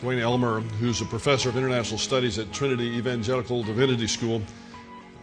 Duane 0.00 0.18
Elmer, 0.18 0.60
who's 0.60 1.02
a 1.02 1.04
professor 1.04 1.50
of 1.50 1.58
international 1.58 1.98
studies 1.98 2.38
at 2.38 2.50
Trinity 2.54 2.86
Evangelical 2.96 3.62
Divinity 3.62 4.06
School, 4.06 4.40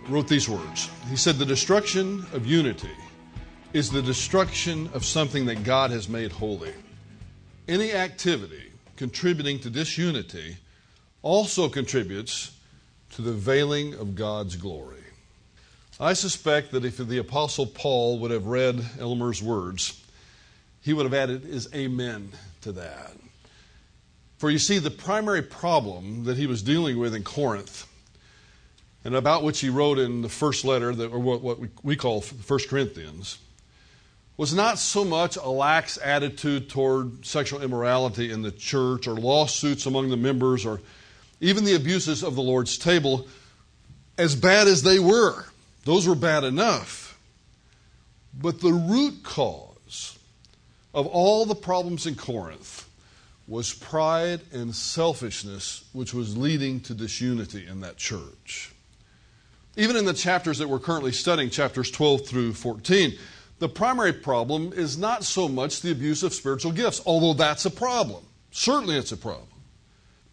wrote 0.08 0.28
these 0.28 0.48
words. 0.48 0.92
He 1.10 1.16
said, 1.16 1.38
The 1.38 1.46
destruction 1.48 2.24
of 2.32 2.46
unity 2.46 2.96
is 3.74 3.90
the 3.90 4.04
destruction 4.04 4.88
of 4.94 5.04
something 5.04 5.48
that 5.48 5.64
God 5.64 5.90
has 5.90 6.08
made 6.08 6.32
holy. 6.32 6.74
Any 7.68 7.92
activity 7.92 8.72
contributing 8.98 9.60
to 9.62 9.72
disunity 9.72 10.58
also 11.24 11.70
contributes 11.70 12.52
to 13.14 13.24
the 13.24 13.34
veiling 13.34 13.96
of 13.96 14.14
God's 14.14 14.56
glory. 14.56 15.04
I 16.00 16.14
suspect 16.14 16.72
that 16.74 16.86
if 16.86 16.98
the 16.98 17.18
Apostle 17.18 17.66
Paul 17.66 18.20
would 18.20 18.30
have 18.30 18.46
read 18.46 18.86
Elmer's 19.00 19.42
words, 19.42 20.00
he 20.84 20.94
would 20.94 21.08
have 21.08 21.16
added 21.16 21.42
his 21.46 21.68
amen 21.74 22.32
to 22.62 22.72
that. 22.74 23.14
For 24.38 24.52
you 24.52 24.60
see, 24.60 24.78
the 24.78 24.92
primary 24.92 25.42
problem 25.42 26.26
that 26.26 26.38
he 26.38 26.46
was 26.46 26.62
dealing 26.62 27.00
with 27.00 27.16
in 27.16 27.24
Corinth, 27.24 27.88
and 29.04 29.16
about 29.16 29.44
which 29.44 29.60
he 29.62 29.70
wrote 29.70 29.98
in 29.98 30.22
the 30.22 30.30
first 30.30 30.64
letter, 30.64 30.94
that, 30.94 31.12
or 31.12 31.20
what, 31.20 31.42
what 31.42 31.60
we 31.84 31.96
call 31.96 32.22
1 32.22 32.60
Corinthians, 32.70 33.40
was 34.38 34.54
not 34.54 34.78
so 34.78 35.04
much 35.04 35.38
a 35.38 35.50
lax 35.50 35.98
attitude 35.98 36.70
toward 36.70 37.26
sexual 37.26 37.64
immorality 37.64 38.32
in 38.32 38.44
the 38.44 38.52
church, 38.52 39.08
or 39.08 39.16
lawsuits 39.16 39.88
among 39.88 40.10
the 40.10 40.18
members, 40.18 40.68
or 40.68 40.82
even 41.42 41.66
the 41.66 41.76
abuses 41.76 42.24
of 42.24 42.36
the 42.36 42.42
Lord's 42.44 42.78
table, 42.78 43.28
as 44.20 44.36
bad 44.36 44.68
as 44.68 44.84
they 44.84 45.00
were. 45.00 45.46
Those 45.86 46.08
were 46.08 46.16
bad 46.16 46.44
enough. 46.44 47.20
But 48.40 48.62
the 48.62 48.74
root 48.74 49.24
cause 49.24 50.20
of 50.94 51.08
all 51.08 51.46
the 51.46 51.56
problems 51.56 52.06
in 52.06 52.14
Corinth 52.14 52.87
was 53.48 53.74
pride 53.74 54.42
and 54.52 54.76
selfishness, 54.76 55.86
which 55.94 56.14
was 56.14 56.38
leading 56.38 56.82
to 56.82 56.94
disunity 56.94 57.66
in 57.66 57.80
that 57.80 57.98
church. 57.98 58.74
Even 59.78 59.96
in 59.96 60.06
the 60.06 60.14
chapters 60.14 60.58
that 60.58 60.68
we're 60.68 60.80
currently 60.80 61.12
studying, 61.12 61.50
chapters 61.50 61.90
12 61.92 62.26
through 62.28 62.54
14, 62.54 63.14
the 63.60 63.70
primary 63.70 64.14
problem 64.14 64.74
is 64.74 64.98
not 64.98 65.24
so 65.24 65.48
much 65.48 65.82
the 65.82 65.92
abuse 65.92 66.24
of 66.24 66.34
spiritual 66.34 66.72
gifts, 66.72 67.02
although 67.06 67.34
that's 67.34 67.66
a 67.66 67.72
problem. 67.72 68.24
Certainly 68.52 68.98
it's 68.98 69.12
a 69.12 69.18
problem. 69.18 69.48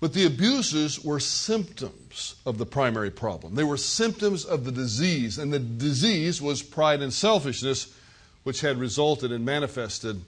But 0.01 0.13
the 0.13 0.27
abuses 0.27 1.03
were 1.03 1.21
symptoms 1.21 2.35
of 2.45 2.59
the 2.59 2.67
primary 2.67 3.11
problem. 3.11 3.55
They 3.55 3.65
were 3.65 3.77
symptoms 3.77 4.45
of 4.45 4.65
the 4.65 4.73
disease, 4.73 5.39
and 5.39 5.53
the 5.53 5.59
disease 5.59 6.43
was 6.43 6.63
pride 6.63 7.01
and 7.01 7.13
selfishness, 7.13 7.95
which 8.43 8.61
had 8.61 8.79
resulted 8.79 9.33
and 9.33 9.45
manifested 9.45 10.21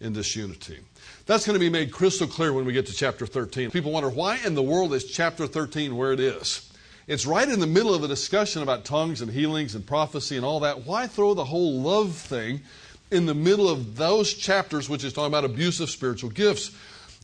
in 0.00 0.12
this 0.12 0.34
unity. 0.34 0.78
That's 1.26 1.46
going 1.46 1.54
to 1.54 1.60
be 1.60 1.70
made 1.70 1.92
crystal 1.92 2.26
clear 2.26 2.52
when 2.52 2.64
we 2.64 2.72
get 2.72 2.86
to 2.86 2.92
chapter 2.92 3.26
13. 3.26 3.70
People 3.70 3.92
wonder 3.92 4.08
why 4.08 4.38
in 4.44 4.54
the 4.54 4.62
world 4.62 4.94
is 4.94 5.04
chapter 5.04 5.46
13 5.46 5.96
where 5.96 6.12
it 6.12 6.20
is? 6.20 6.70
It's 7.06 7.26
right 7.26 7.48
in 7.48 7.60
the 7.60 7.66
middle 7.66 7.94
of 7.94 8.04
a 8.04 8.08
discussion 8.08 8.62
about 8.62 8.84
tongues 8.84 9.20
and 9.20 9.30
healings 9.30 9.74
and 9.74 9.86
prophecy 9.86 10.36
and 10.36 10.44
all 10.44 10.60
that. 10.60 10.86
Why 10.86 11.06
throw 11.06 11.34
the 11.34 11.44
whole 11.44 11.80
love 11.80 12.14
thing 12.14 12.62
in 13.10 13.26
the 13.26 13.34
middle 13.34 13.68
of 13.68 13.96
those 13.96 14.32
chapters, 14.32 14.88
which 14.88 15.04
is 15.04 15.12
talking 15.12 15.26
about 15.26 15.44
abusive 15.44 15.90
spiritual 15.90 16.30
gifts? 16.30 16.70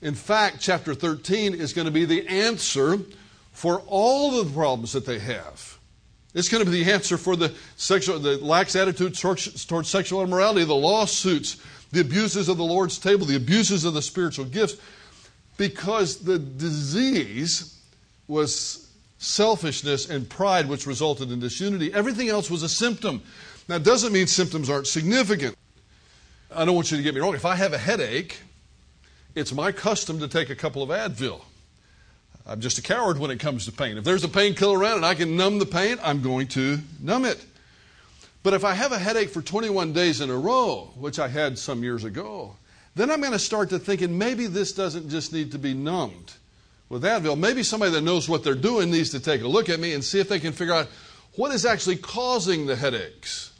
In 0.02 0.14
fact, 0.14 0.60
chapter 0.60 0.94
13 0.94 1.54
is 1.54 1.72
going 1.72 1.86
to 1.86 1.92
be 1.92 2.04
the 2.04 2.26
answer 2.28 2.98
for 3.52 3.80
all 3.86 4.38
of 4.38 4.48
the 4.48 4.52
problems 4.52 4.92
that 4.92 5.06
they 5.06 5.18
have. 5.20 5.78
It's 6.36 6.50
going 6.50 6.62
to 6.62 6.70
be 6.70 6.84
the 6.84 6.92
answer 6.92 7.16
for 7.16 7.34
the 7.34 7.54
sexual, 7.76 8.18
the 8.18 8.36
lax 8.36 8.76
attitude 8.76 9.14
towards, 9.18 9.64
towards 9.64 9.88
sexual 9.88 10.22
immorality, 10.22 10.64
the 10.64 10.74
lawsuits, 10.74 11.56
the 11.92 12.02
abuses 12.02 12.50
of 12.50 12.58
the 12.58 12.62
Lord's 12.62 12.98
table, 12.98 13.24
the 13.24 13.36
abuses 13.36 13.86
of 13.86 13.94
the 13.94 14.02
spiritual 14.02 14.44
gifts, 14.44 14.76
because 15.56 16.18
the 16.18 16.38
disease 16.38 17.80
was 18.28 18.86
selfishness 19.16 20.10
and 20.10 20.28
pride, 20.28 20.68
which 20.68 20.86
resulted 20.86 21.32
in 21.32 21.40
disunity. 21.40 21.90
Everything 21.94 22.28
else 22.28 22.50
was 22.50 22.62
a 22.62 22.68
symptom. 22.68 23.22
Now, 23.66 23.76
it 23.76 23.82
doesn't 23.82 24.12
mean 24.12 24.26
symptoms 24.26 24.68
aren't 24.68 24.86
significant. 24.86 25.56
I 26.54 26.66
don't 26.66 26.74
want 26.74 26.90
you 26.90 26.98
to 26.98 27.02
get 27.02 27.14
me 27.14 27.20
wrong. 27.22 27.34
If 27.34 27.46
I 27.46 27.56
have 27.56 27.72
a 27.72 27.78
headache, 27.78 28.40
it's 29.34 29.54
my 29.54 29.72
custom 29.72 30.18
to 30.18 30.28
take 30.28 30.50
a 30.50 30.54
couple 30.54 30.82
of 30.82 30.90
Advil. 30.90 31.40
I'm 32.48 32.60
just 32.60 32.78
a 32.78 32.82
coward 32.82 33.18
when 33.18 33.30
it 33.30 33.40
comes 33.40 33.64
to 33.66 33.72
pain. 33.72 33.98
If 33.98 34.04
there's 34.04 34.24
a 34.24 34.28
painkiller 34.28 34.78
around 34.78 34.98
and 34.98 35.06
I 35.06 35.14
can 35.14 35.36
numb 35.36 35.58
the 35.58 35.66
pain, 35.66 35.98
I'm 36.02 36.22
going 36.22 36.46
to 36.48 36.78
numb 37.00 37.24
it. 37.24 37.44
But 38.42 38.54
if 38.54 38.64
I 38.64 38.74
have 38.74 38.92
a 38.92 38.98
headache 38.98 39.30
for 39.30 39.42
21 39.42 39.92
days 39.92 40.20
in 40.20 40.30
a 40.30 40.36
row, 40.36 40.92
which 40.96 41.18
I 41.18 41.26
had 41.26 41.58
some 41.58 41.82
years 41.82 42.04
ago, 42.04 42.54
then 42.94 43.10
I'm 43.10 43.20
going 43.20 43.32
to 43.32 43.38
start 43.38 43.70
to 43.70 43.78
thinking 43.80 44.16
maybe 44.16 44.46
this 44.46 44.72
doesn't 44.72 45.10
just 45.10 45.32
need 45.32 45.52
to 45.52 45.58
be 45.58 45.74
numbed 45.74 46.34
with 46.88 47.02
Advil. 47.02 47.36
Maybe 47.36 47.64
somebody 47.64 47.90
that 47.92 48.02
knows 48.02 48.28
what 48.28 48.44
they're 48.44 48.54
doing 48.54 48.90
needs 48.92 49.10
to 49.10 49.20
take 49.20 49.42
a 49.42 49.48
look 49.48 49.68
at 49.68 49.80
me 49.80 49.92
and 49.94 50.04
see 50.04 50.20
if 50.20 50.28
they 50.28 50.38
can 50.38 50.52
figure 50.52 50.74
out 50.74 50.86
what 51.34 51.52
is 51.52 51.66
actually 51.66 51.96
causing 51.96 52.66
the 52.66 52.76
headaches. 52.76 53.52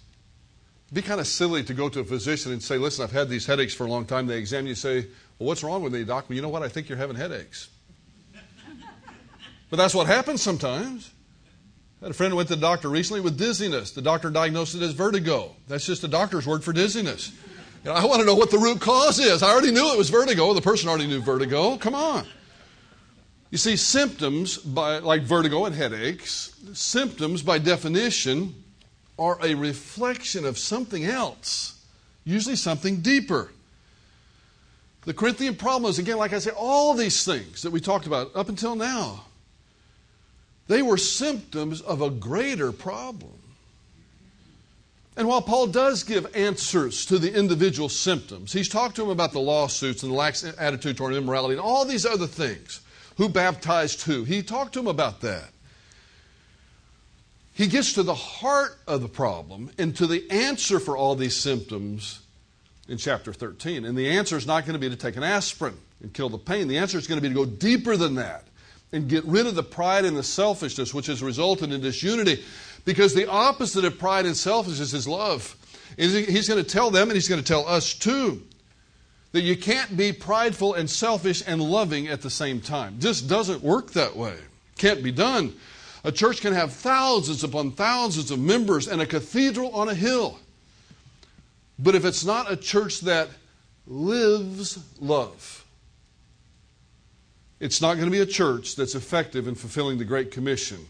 It'd 0.87 0.95
be 0.95 1.03
kind 1.03 1.21
of 1.21 1.27
silly 1.27 1.65
to 1.65 1.75
go 1.75 1.89
to 1.89 2.01
a 2.01 2.05
physician 2.05 2.53
and 2.53 2.63
say, 2.63 2.79
Listen, 2.79 3.03
I've 3.03 3.11
had 3.11 3.29
these 3.29 3.45
headaches 3.45 3.75
for 3.75 3.87
a 3.87 3.91
long 3.91 4.05
time. 4.05 4.29
They 4.29 4.39
examine 4.39 4.67
you 4.67 4.71
and 4.71 4.79
say, 4.79 5.07
well, 5.39 5.49
what's 5.49 5.63
wrong 5.63 5.83
with 5.83 5.93
me, 5.93 6.05
doc? 6.05 6.27
Well, 6.29 6.37
you 6.37 6.43
know 6.43 6.49
what? 6.49 6.63
I 6.63 6.69
think 6.69 6.89
you're 6.89 6.97
having 6.97 7.17
headaches. 7.17 7.69
But 9.71 9.77
that's 9.77 9.95
what 9.95 10.07
happens 10.07 10.43
sometimes. 10.43 11.11
I 12.01 12.07
had 12.07 12.11
a 12.11 12.15
friend 12.15 12.31
who 12.31 12.37
went 12.37 12.49
to 12.49 12.57
the 12.57 12.61
doctor 12.61 12.89
recently 12.89 13.21
with 13.21 13.39
dizziness. 13.39 13.93
The 13.93 14.03
doctor 14.03 14.31
diagnosed 14.31 14.75
it 14.75 14.83
as 14.83 14.93
vertigo. 14.93 15.57
That's 15.67 15.87
just 15.87 16.05
a 16.05 16.09
doctor's 16.09 16.47
word 16.47 16.63
for 16.63 16.73
dizziness. 16.73 17.33
Know, 17.85 17.93
I 17.93 18.05
want 18.05 18.21
to 18.21 18.27
know 18.27 18.35
what 18.35 18.51
the 18.51 18.59
root 18.59 18.81
cause 18.81 19.19
is. 19.19 19.43
I 19.43 19.51
already 19.51 19.71
knew 19.71 19.93
it 19.93 19.99
was 19.99 20.11
vertigo. 20.11 20.53
The 20.55 20.61
person 20.61 20.89
already 20.89 21.07
knew 21.07 21.21
vertigo. 21.21 21.77
Come 21.77 21.95
on. 21.95 22.27
You 23.51 23.59
see, 23.59 23.77
symptoms 23.77 24.59
by, 24.59 24.99
like 24.99 25.23
vertigo 25.23 25.65
and 25.65 25.75
headaches, 25.75 26.55
symptoms 26.73 27.43
by 27.43 27.59
definition 27.59 28.55
are 29.19 29.39
a 29.43 29.55
reflection 29.55 30.45
of 30.45 30.59
something 30.59 31.05
else, 31.05 31.81
usually 32.25 32.57
something 32.57 33.01
deeper. 33.01 33.53
The 35.03 35.15
Corinthian 35.15 35.55
problem 35.55 35.89
is, 35.89 36.01
again, 36.01 36.19
like 36.19 36.33
I 36.33 36.41
said, 36.41 36.55
all 36.57 36.95
these 36.95 37.25
things 37.25 37.63
that 37.63 37.71
we 37.71 37.81
talked 37.81 38.07
about 38.07 38.35
up 38.35 38.49
until 38.49 38.75
now, 38.75 39.26
they 40.69 40.83
were 40.83 40.97
symptoms 40.97 41.81
of 41.81 42.03
a 42.03 42.11
greater 42.11 42.73
problem. 42.73 43.33
And 45.17 45.29
while 45.29 45.41
Paul 45.41 45.69
does 45.69 46.03
give 46.03 46.37
answers 46.37 47.07
to 47.07 47.19
the 47.19 47.33
individual 47.33 47.89
symptoms, 47.89 48.53
he's 48.53 48.69
talked 48.69 48.97
to 48.97 49.03
them 49.03 49.11
about 49.11 49.33
the 49.33 49.41
lawsuits 49.41 50.03
and 50.03 50.13
the 50.13 50.17
lax 50.17 50.45
attitude 50.45 50.97
toward 50.97 51.15
immorality 51.15 51.55
and 51.55 51.61
all 51.61 51.85
these 51.85 52.05
other 52.05 52.27
things. 52.27 52.81
Who 53.17 53.31
baptized 53.31 54.03
who? 54.03 54.25
He 54.25 54.43
talked 54.43 54.75
to 54.75 54.81
them 54.81 54.89
about 54.89 55.23
that. 55.23 55.49
He 57.55 57.67
gets 57.67 57.95
to 57.95 58.03
the 58.03 58.15
heart 58.15 58.77
of 58.87 59.01
the 59.01 59.09
problem 59.09 59.71
and 59.79 59.97
to 59.97 60.07
the 60.07 60.31
answer 60.31 60.79
for 60.79 60.99
all 60.99 61.15
these 61.15 61.35
symptoms 61.35 62.21
in 62.87 62.99
chapter 62.99 63.33
13. 63.33 63.87
And 63.87 63.97
the 63.97 64.11
answer 64.11 64.37
is 64.37 64.47
not 64.47 64.67
going 64.67 64.75
to 64.75 64.79
be 64.79 64.91
to 64.91 64.97
take 64.97 65.17
an 65.17 65.23
aspirin 65.23 65.79
and 66.03 66.13
kill 66.13 66.29
the 66.29 66.37
pain. 66.37 66.69
The 66.69 66.77
answer 66.77 66.99
is 66.99 67.07
going 67.07 67.17
to 67.17 67.27
be 67.27 67.35
to 67.35 67.35
go 67.35 67.47
deeper 67.47 67.97
than 67.97 68.17
that 68.17 68.45
and 68.93 69.09
get 69.09 69.25
rid 69.25 69.47
of 69.47 69.55
the 69.55 69.63
pride 69.63 70.05
and 70.05 70.17
the 70.17 70.23
selfishness 70.23 70.95
which 70.95 71.07
has 71.07 71.23
resulted 71.23 71.73
in 71.73 71.81
disunity. 71.81 72.43
Because 72.85 73.15
the 73.15 73.29
opposite 73.29 73.85
of 73.85 73.99
pride 73.99 74.27
and 74.27 74.37
selfishness 74.37 74.93
is 74.95 75.09
love. 75.09 75.57
He's 75.97 76.49
going 76.49 76.63
to 76.63 76.69
tell 76.69 76.91
them, 76.91 77.09
and 77.09 77.17
he's 77.17 77.29
going 77.29 77.41
to 77.41 77.47
tell 77.47 77.67
us 77.67 77.95
too, 77.95 78.43
that 79.33 79.43
you 79.43 79.57
can't 79.57 79.97
be 79.97 80.13
prideful 80.13 80.75
and 80.75 80.89
selfish 80.89 81.43
and 81.47 81.61
loving 81.61 82.07
at 82.07 82.23
the 82.23 82.31
same 82.31 82.61
time. 82.61 82.97
Just 83.01 83.29
doesn't 83.29 83.63
work 83.63 83.91
that 83.93 84.17
way. 84.17 84.37
Can't 84.79 85.03
be 85.03 85.11
done. 85.11 85.55
A 86.05 86.13
church 86.13 86.41
can 86.41 86.53
have 86.53 86.73
thousands 86.73 87.43
upon 87.43 87.73
thousands 87.73 88.31
of 88.31 88.39
members 88.39 88.87
and 88.87 89.03
a 89.03 89.07
cathedral 89.07 89.75
on 89.75 89.89
a 89.89 89.95
hill. 89.95 90.39
But 91.79 91.97
if 91.97 92.05
it's 92.05 92.25
not 92.25 92.51
a 92.51 92.57
church 92.57 93.01
that 93.01 93.29
lives 93.87 94.79
love, 95.01 95.66
it's 97.61 97.81
not 97.81 97.95
going 97.95 98.07
to 98.07 98.11
be 98.11 98.21
a 98.21 98.27
church 98.27 98.77
that's 98.77 98.95
effective 98.95 99.49
in 99.49 99.55
fulfilling 99.55 99.99
the 99.99 100.05
Great 100.05 100.31
Commission 100.31 100.87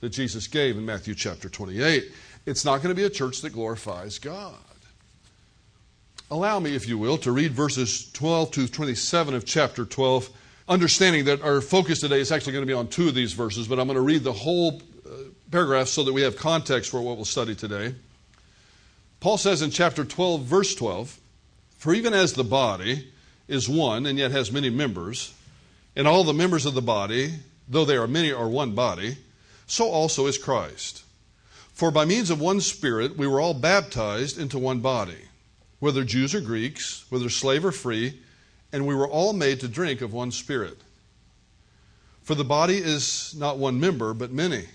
that 0.00 0.10
Jesus 0.10 0.48
gave 0.48 0.76
in 0.76 0.84
Matthew 0.84 1.14
chapter 1.14 1.48
28. 1.48 2.10
It's 2.44 2.64
not 2.64 2.78
going 2.78 2.88
to 2.88 3.00
be 3.00 3.04
a 3.04 3.10
church 3.10 3.40
that 3.42 3.50
glorifies 3.50 4.18
God. 4.18 4.54
Allow 6.30 6.58
me, 6.58 6.74
if 6.74 6.88
you 6.88 6.98
will, 6.98 7.18
to 7.18 7.30
read 7.30 7.52
verses 7.52 8.10
12 8.12 8.50
to 8.52 8.68
27 8.68 9.34
of 9.34 9.44
chapter 9.44 9.84
12, 9.84 10.28
understanding 10.68 11.26
that 11.26 11.42
our 11.42 11.60
focus 11.60 12.00
today 12.00 12.20
is 12.20 12.32
actually 12.32 12.52
going 12.52 12.62
to 12.62 12.70
be 12.70 12.72
on 12.72 12.88
two 12.88 13.08
of 13.08 13.14
these 13.14 13.32
verses, 13.34 13.68
but 13.68 13.78
I'm 13.78 13.86
going 13.86 13.96
to 13.96 14.02
read 14.02 14.24
the 14.24 14.32
whole 14.32 14.80
uh, 15.06 15.10
paragraph 15.50 15.88
so 15.88 16.02
that 16.02 16.12
we 16.12 16.22
have 16.22 16.36
context 16.36 16.90
for 16.90 17.00
what 17.00 17.16
we'll 17.16 17.26
study 17.26 17.54
today. 17.54 17.94
Paul 19.20 19.38
says 19.38 19.62
in 19.62 19.70
chapter 19.70 20.04
12, 20.04 20.42
verse 20.42 20.74
12, 20.74 21.20
For 21.78 21.94
even 21.94 22.12
as 22.12 22.32
the 22.32 22.44
body 22.44 23.12
is 23.46 23.68
one 23.68 24.06
and 24.06 24.18
yet 24.18 24.32
has 24.32 24.50
many 24.50 24.70
members, 24.70 25.32
and 25.94 26.08
all 26.08 26.24
the 26.24 26.32
members 26.32 26.66
of 26.66 26.74
the 26.74 26.82
body, 26.82 27.32
though 27.68 27.84
they 27.84 27.96
are 27.96 28.06
many, 28.06 28.32
are 28.32 28.48
one 28.48 28.74
body, 28.74 29.16
so 29.66 29.88
also 29.88 30.26
is 30.26 30.38
Christ. 30.38 31.04
For 31.72 31.90
by 31.90 32.04
means 32.04 32.30
of 32.30 32.40
one 32.40 32.60
Spirit 32.60 33.16
we 33.16 33.26
were 33.26 33.40
all 33.40 33.54
baptized 33.54 34.38
into 34.38 34.58
one 34.58 34.80
body, 34.80 35.28
whether 35.80 36.04
Jews 36.04 36.34
or 36.34 36.40
Greeks, 36.40 37.04
whether 37.08 37.28
slave 37.28 37.64
or 37.64 37.72
free, 37.72 38.20
and 38.72 38.86
we 38.86 38.94
were 38.94 39.08
all 39.08 39.32
made 39.32 39.60
to 39.60 39.68
drink 39.68 40.00
of 40.00 40.12
one 40.12 40.30
Spirit. 40.30 40.78
For 42.22 42.34
the 42.34 42.44
body 42.44 42.76
is 42.76 43.34
not 43.36 43.58
one 43.58 43.80
member, 43.80 44.14
but 44.14 44.32
many. 44.32 44.66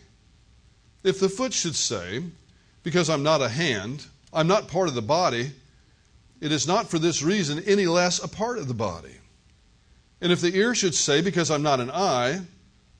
If 1.03 1.19
the 1.19 1.29
foot 1.29 1.53
should 1.53 1.75
say, 1.75 2.23
Because 2.83 3.09
I'm 3.09 3.23
not 3.23 3.41
a 3.41 3.49
hand, 3.49 4.05
I'm 4.33 4.47
not 4.47 4.67
part 4.67 4.89
of 4.89 4.95
the 4.95 5.01
body, 5.01 5.51
it 6.41 6.51
is 6.51 6.67
not 6.67 6.89
for 6.89 6.99
this 6.99 7.23
reason 7.23 7.63
any 7.65 7.87
less 7.87 8.21
a 8.21 8.27
part 8.27 8.57
of 8.57 8.67
the 8.67 8.73
body. 8.73 9.16
And 10.21 10.31
if 10.31 10.41
the 10.41 10.55
ear 10.55 10.73
should 10.73 10.95
say, 10.95 11.21
Because 11.21 11.51
I'm 11.51 11.63
not 11.63 11.79
an 11.79 11.91
eye, 11.91 12.41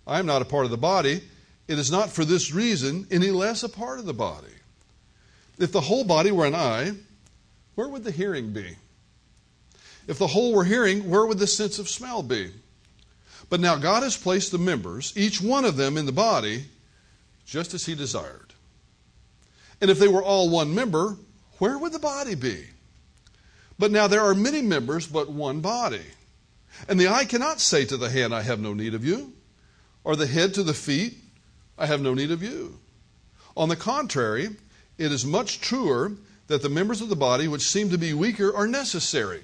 I 0.06 0.20
am 0.20 0.26
not 0.26 0.42
a 0.42 0.46
part 0.46 0.66
of 0.66 0.72
the 0.72 0.78
body, 0.78 1.22
it 1.68 1.80
is 1.80 1.92
not 1.92 2.10
for 2.10 2.24
this 2.24 2.54
reason 2.54 3.08
any 3.12 3.30
less 3.30 3.64
a 3.64 3.70
part 3.70 4.00
of 4.00 4.06
the 4.06 4.14
body. 4.14 4.48
If 5.60 5.72
the 5.72 5.82
whole 5.82 6.04
body 6.04 6.32
were 6.32 6.46
an 6.46 6.56
eye, 6.56 6.92
where 7.76 7.90
would 7.90 8.04
the 8.04 8.12
hearing 8.12 8.54
be? 8.54 8.76
If 10.08 10.18
the 10.18 10.28
whole 10.28 10.54
were 10.54 10.64
hearing, 10.64 11.10
where 11.10 11.26
would 11.26 11.40
the 11.40 11.48
sense 11.48 11.80
of 11.80 11.90
smell 11.90 12.24
be? 12.24 12.52
But 13.50 13.60
now 13.60 13.76
God 13.76 14.04
has 14.04 14.16
placed 14.16 14.52
the 14.52 14.58
members, 14.58 15.14
each 15.16 15.42
one 15.42 15.66
of 15.66 15.78
them 15.78 15.98
in 15.98 16.06
the 16.06 16.12
body, 16.12 16.66
just 17.46 17.74
as 17.74 17.86
He 17.86 17.96
desired. 17.96 18.54
And 19.82 19.92
if 19.92 20.00
they 20.00 20.08
were 20.08 20.24
all 20.24 20.50
one 20.50 20.74
member, 20.74 21.18
where 21.60 21.78
would 21.78 21.92
the 21.92 22.00
body 22.00 22.36
be? 22.36 22.66
But 23.80 23.92
now 23.92 24.08
there 24.08 24.22
are 24.22 24.34
many 24.34 24.62
members, 24.62 25.06
but 25.08 25.30
one 25.30 25.60
body. 25.62 26.02
And 26.88 27.00
the 27.00 27.08
eye 27.08 27.26
cannot 27.26 27.60
say 27.60 27.86
to 27.86 27.98
the 27.98 28.10
hand, 28.10 28.34
I 28.34 28.42
have 28.42 28.60
no 28.60 28.74
need 28.74 28.94
of 28.94 29.04
you, 29.04 29.34
or 30.04 30.16
the 30.16 30.28
head 30.28 30.54
to 30.56 30.64
the 30.64 30.74
feet, 30.74 31.18
I 31.78 31.86
have 31.86 32.02
no 32.02 32.14
need 32.14 32.32
of 32.32 32.44
you. 32.44 32.80
On 33.56 33.70
the 33.70 33.76
contrary, 33.76 34.50
it 34.98 35.12
is 35.12 35.26
much 35.26 35.60
truer 35.60 36.14
that 36.48 36.62
the 36.62 36.70
members 36.70 37.02
of 37.02 37.10
the 37.10 37.16
body 37.16 37.48
which 37.48 37.62
seem 37.64 37.90
to 37.90 37.98
be 37.98 38.14
weaker 38.14 38.56
are 38.56 38.68
necessary. 38.68 39.44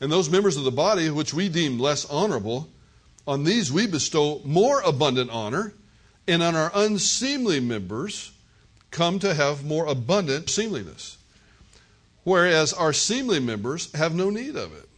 And 0.00 0.10
those 0.10 0.30
members 0.30 0.56
of 0.56 0.64
the 0.64 0.70
body 0.70 1.10
which 1.10 1.34
we 1.34 1.48
deem 1.48 1.78
less 1.78 2.04
honorable, 2.06 2.68
on 3.26 3.44
these 3.44 3.70
we 3.70 3.86
bestow 3.86 4.40
more 4.44 4.80
abundant 4.80 5.30
honor, 5.30 5.74
and 6.26 6.42
on 6.42 6.54
our 6.54 6.70
unseemly 6.74 7.60
members 7.60 8.32
come 8.90 9.18
to 9.18 9.34
have 9.34 9.64
more 9.64 9.86
abundant 9.86 10.48
seemliness. 10.48 11.18
Whereas 12.24 12.72
our 12.72 12.92
seemly 12.92 13.40
members 13.40 13.92
have 13.94 14.14
no 14.14 14.30
need 14.30 14.56
of 14.56 14.72
it. 14.72 14.88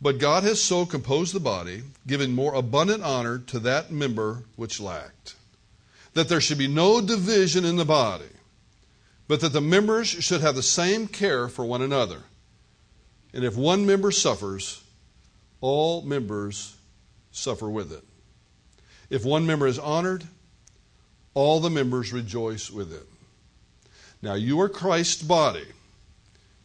But 0.00 0.18
God 0.18 0.42
has 0.42 0.62
so 0.62 0.84
composed 0.84 1.34
the 1.34 1.40
body, 1.40 1.82
giving 2.06 2.32
more 2.32 2.54
abundant 2.54 3.02
honor 3.02 3.38
to 3.38 3.58
that 3.60 3.90
member 3.90 4.44
which 4.54 4.80
lacked, 4.80 5.34
that 6.12 6.28
there 6.28 6.40
should 6.40 6.58
be 6.58 6.68
no 6.68 7.00
division 7.00 7.64
in 7.64 7.76
the 7.76 7.84
body, 7.84 8.24
but 9.26 9.40
that 9.40 9.52
the 9.52 9.60
members 9.60 10.08
should 10.08 10.42
have 10.42 10.54
the 10.54 10.62
same 10.62 11.06
care 11.06 11.48
for 11.48 11.64
one 11.64 11.82
another. 11.82 12.22
And 13.32 13.44
if 13.44 13.56
one 13.56 13.86
member 13.86 14.10
suffers, 14.10 14.82
all 15.60 16.02
members 16.02 16.76
suffer 17.32 17.68
with 17.68 17.92
it. 17.92 18.04
If 19.08 19.24
one 19.24 19.46
member 19.46 19.66
is 19.66 19.78
honored, 19.78 20.24
all 21.34 21.60
the 21.60 21.70
members 21.70 22.12
rejoice 22.12 22.70
with 22.70 22.92
it. 22.92 23.06
Now 24.22 24.34
you 24.34 24.60
are 24.60 24.68
Christ's 24.68 25.22
body, 25.22 25.66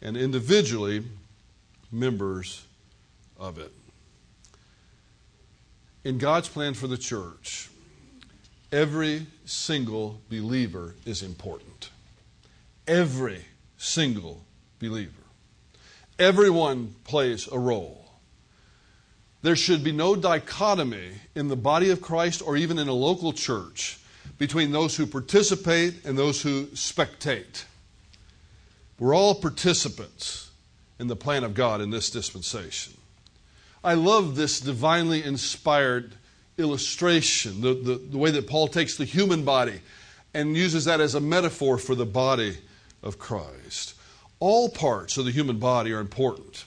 and 0.01 0.17
individually 0.17 1.03
members 1.91 2.65
of 3.41 3.57
it. 3.57 3.73
In 6.05 6.17
God's 6.17 6.47
plan 6.47 6.75
for 6.75 6.87
the 6.87 6.97
church, 6.97 7.69
every 8.71 9.25
single 9.45 10.21
believer 10.29 10.95
is 11.05 11.23
important. 11.23 11.89
Every 12.87 13.43
single 13.77 14.43
believer. 14.79 15.11
Everyone 16.17 16.95
plays 17.03 17.47
a 17.51 17.57
role. 17.57 18.05
There 19.41 19.55
should 19.55 19.83
be 19.83 19.91
no 19.91 20.15
dichotomy 20.15 21.13
in 21.35 21.47
the 21.47 21.55
body 21.55 21.89
of 21.89 22.01
Christ 22.01 22.43
or 22.45 22.55
even 22.55 22.77
in 22.77 22.87
a 22.87 22.93
local 22.93 23.33
church 23.33 23.99
between 24.37 24.71
those 24.71 24.95
who 24.95 25.07
participate 25.07 26.05
and 26.05 26.15
those 26.15 26.41
who 26.43 26.67
spectate. 26.67 27.65
We're 28.99 29.15
all 29.15 29.33
participants 29.33 30.51
in 30.99 31.07
the 31.07 31.15
plan 31.15 31.43
of 31.43 31.55
God 31.55 31.81
in 31.81 31.89
this 31.89 32.11
dispensation. 32.11 32.93
I 33.83 33.95
love 33.95 34.35
this 34.35 34.59
divinely 34.59 35.23
inspired 35.23 36.13
illustration, 36.57 37.61
the, 37.61 37.73
the, 37.73 37.95
the, 37.95 38.17
way 38.17 38.29
that 38.31 38.47
Paul 38.47 38.67
takes 38.67 38.95
the 38.95 39.05
human 39.05 39.43
body 39.43 39.81
and 40.33 40.55
uses 40.55 40.85
that 40.85 41.01
as 41.01 41.15
a 41.15 41.19
metaphor 41.19 41.77
for 41.77 41.95
the 41.95 42.05
body 42.05 42.57
of 43.01 43.17
Christ. 43.17 43.95
All 44.39 44.69
parts 44.69 45.17
of 45.17 45.25
the 45.25 45.31
human 45.31 45.57
body 45.57 45.91
are 45.93 45.99
important. 45.99 46.65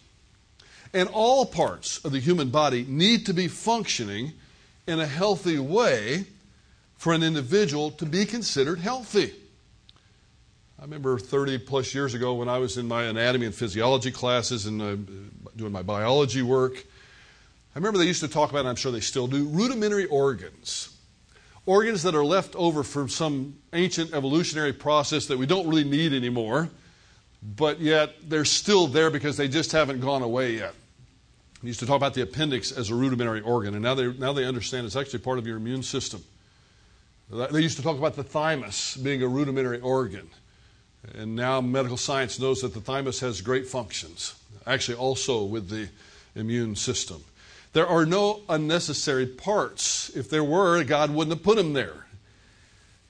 And 0.93 1.09
all 1.09 1.47
parts 1.47 1.99
of 2.05 2.13
the 2.13 2.19
human 2.19 2.51
body 2.51 2.85
need 2.89 3.27
to 3.27 3.33
be 3.33 3.49
functioning 3.49 4.33
in 4.87 4.99
a 4.99 5.07
healthy 5.07 5.59
way 5.59 6.27
for 6.97 7.13
an 7.13 7.23
individual 7.23 7.91
to 7.93 8.07
be 8.07 8.25
considered 8.27 8.81
healthy. 8.81 9.33
I 10.79 10.83
remember 10.83 11.19
30 11.19 11.59
plus 11.59 11.95
years 11.95 12.15
ago 12.15 12.35
when 12.35 12.49
I 12.49 12.59
was 12.59 12.77
in 12.77 12.87
my 12.87 13.05
anatomy 13.05 13.47
and 13.47 13.55
physiology 13.55 14.11
classes 14.11 14.67
and 14.67 14.83
uh, 14.83 14.97
doing 15.57 15.73
my 15.73 15.83
biology 15.83 16.43
work 16.43 16.85
I 17.75 17.79
remember 17.79 17.99
they 17.99 18.07
used 18.07 18.21
to 18.21 18.29
talk 18.29 18.51
about, 18.51 18.61
and 18.61 18.69
I'm 18.69 18.77
sure 18.77 18.93
they 18.93 19.01
still 19.01 19.27
do, 19.27 19.47
rudimentary 19.47 20.07
organs. 20.07 20.97
Organs 21.67 22.05
that 22.05 22.15
are 22.15 22.25
left 22.25 22.55
over 22.55 22.85
from 22.85 23.09
some 23.09 23.57
ancient 23.73 24.15
evolutionary 24.15 24.73
process 24.73 25.27
that 25.27 25.39
we 25.39 25.47
don't 25.47 25.67
really 25.67 25.83
need 25.83 26.13
anymore, 26.13 26.69
but 27.43 27.81
yet 27.81 28.15
they're 28.29 28.45
still 28.45 28.87
there 28.87 29.11
because 29.11 29.37
they 29.37 29.49
just 29.49 29.73
haven't 29.73 30.01
gone 30.01 30.23
away 30.23 30.55
yet. 30.55 30.75
They 31.63 31.69
used 31.69 31.81
to 31.81 31.87
talk 31.87 31.97
about 31.97 32.15
the 32.15 32.21
appendix 32.21 32.71
as 32.71 32.91
a 32.91 32.95
rudimentary 32.95 33.41
organ, 33.41 33.75
and 33.75 33.83
now 33.83 33.95
they, 33.95 34.13
now 34.13 34.33
they 34.33 34.45
understand 34.45 34.87
it's 34.87 34.95
actually 34.95 35.21
part 35.21 35.39
of 35.39 35.47
your 35.47 35.57
immune 35.57 35.83
system. 35.83 36.23
They 37.31 37.61
used 37.61 37.79
to 37.79 37.83
talk 37.83 37.99
about 37.99 38.15
the 38.15 38.23
thymus 38.23 38.97
being 38.99 39.23
a 39.23 39.27
rudimentary 39.29 39.81
organ. 39.81 40.29
And 41.15 41.35
now 41.35 41.61
medical 41.61 41.97
science 41.97 42.39
knows 42.39 42.61
that 42.61 42.73
the 42.73 42.81
thymus 42.81 43.21
has 43.21 43.41
great 43.41 43.67
functions, 43.67 44.35
actually, 44.67 44.97
also 44.97 45.45
with 45.45 45.69
the 45.69 45.89
immune 46.35 46.77
system. 46.77 47.25
There 47.75 47.87
are 47.89 48.07
no 48.07 48.41
unnecessary 48.49 49.27
parts. 49.27 50.09
If 50.15 50.31
there 50.31 50.45
were, 50.45 50.83
God 50.85 51.11
wouldn't 51.11 51.37
have 51.37 51.43
put 51.45 51.57
them 51.57 51.73
there. 51.73 52.07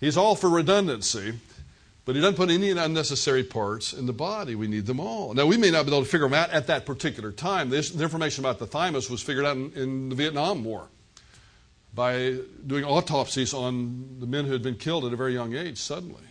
He's 0.01 0.17
all 0.17 0.35
for 0.35 0.49
redundancy, 0.49 1.35
but 2.07 2.15
He 2.15 2.23
doesn't 2.23 2.37
put 2.37 2.51
any 2.51 2.71
unnecessary 2.71 3.45
parts 3.45 3.93
in 3.93 4.07
the 4.07 4.15
body. 4.15 4.55
We 4.55 4.67
need 4.67 4.87
them 4.87 5.01
all. 5.01 5.35
Now, 5.35 5.45
we 5.45 5.59
may 5.59 5.71
not 5.71 5.85
be 5.85 5.93
able 5.93 6.03
to 6.03 6.11
figure 6.11 6.27
them 6.27 6.35
out 6.35 6.49
at 6.49 6.67
that 6.69 6.87
particular 6.87 7.31
time. 7.31 7.69
This, 7.69 7.91
the 7.91 8.03
information 8.03 8.43
about 8.43 8.59
the 8.59 8.67
thymus 8.67 9.11
was 9.11 9.23
figured 9.23 9.45
out 9.45 9.59
in, 9.59 9.71
in 9.75 10.09
the 10.09 10.15
Vietnam 10.15 10.65
War 10.65 10.89
by 11.95 12.39
doing 12.67 12.85
autopsies 12.85 13.53
on 13.53 14.17
the 14.19 14.27
men 14.27 14.47
who 14.47 14.53
had 14.53 14.63
been 14.63 14.77
killed 14.77 15.05
at 15.05 15.13
a 15.13 15.17
very 15.17 15.35
young 15.35 15.55
age 15.55 15.77
suddenly. 15.77 16.23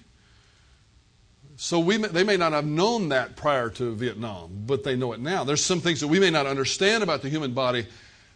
So 1.55 1.79
we 1.79 1.99
may, 1.99 2.07
they 2.07 2.23
may 2.23 2.35
not 2.35 2.51
have 2.51 2.65
known 2.65 3.09
that 3.09 3.35
prior 3.35 3.69
to 3.69 3.93
Vietnam, 3.93 4.63
but 4.65 4.83
they 4.83 4.95
know 4.95 5.13
it 5.13 5.19
now. 5.19 5.43
There's 5.43 5.63
some 5.63 5.81
things 5.81 5.99
that 5.99 6.07
we 6.07 6.19
may 6.19 6.31
not 6.31 6.47
understand 6.47 7.03
about 7.03 7.21
the 7.21 7.29
human 7.29 7.53
body 7.53 7.85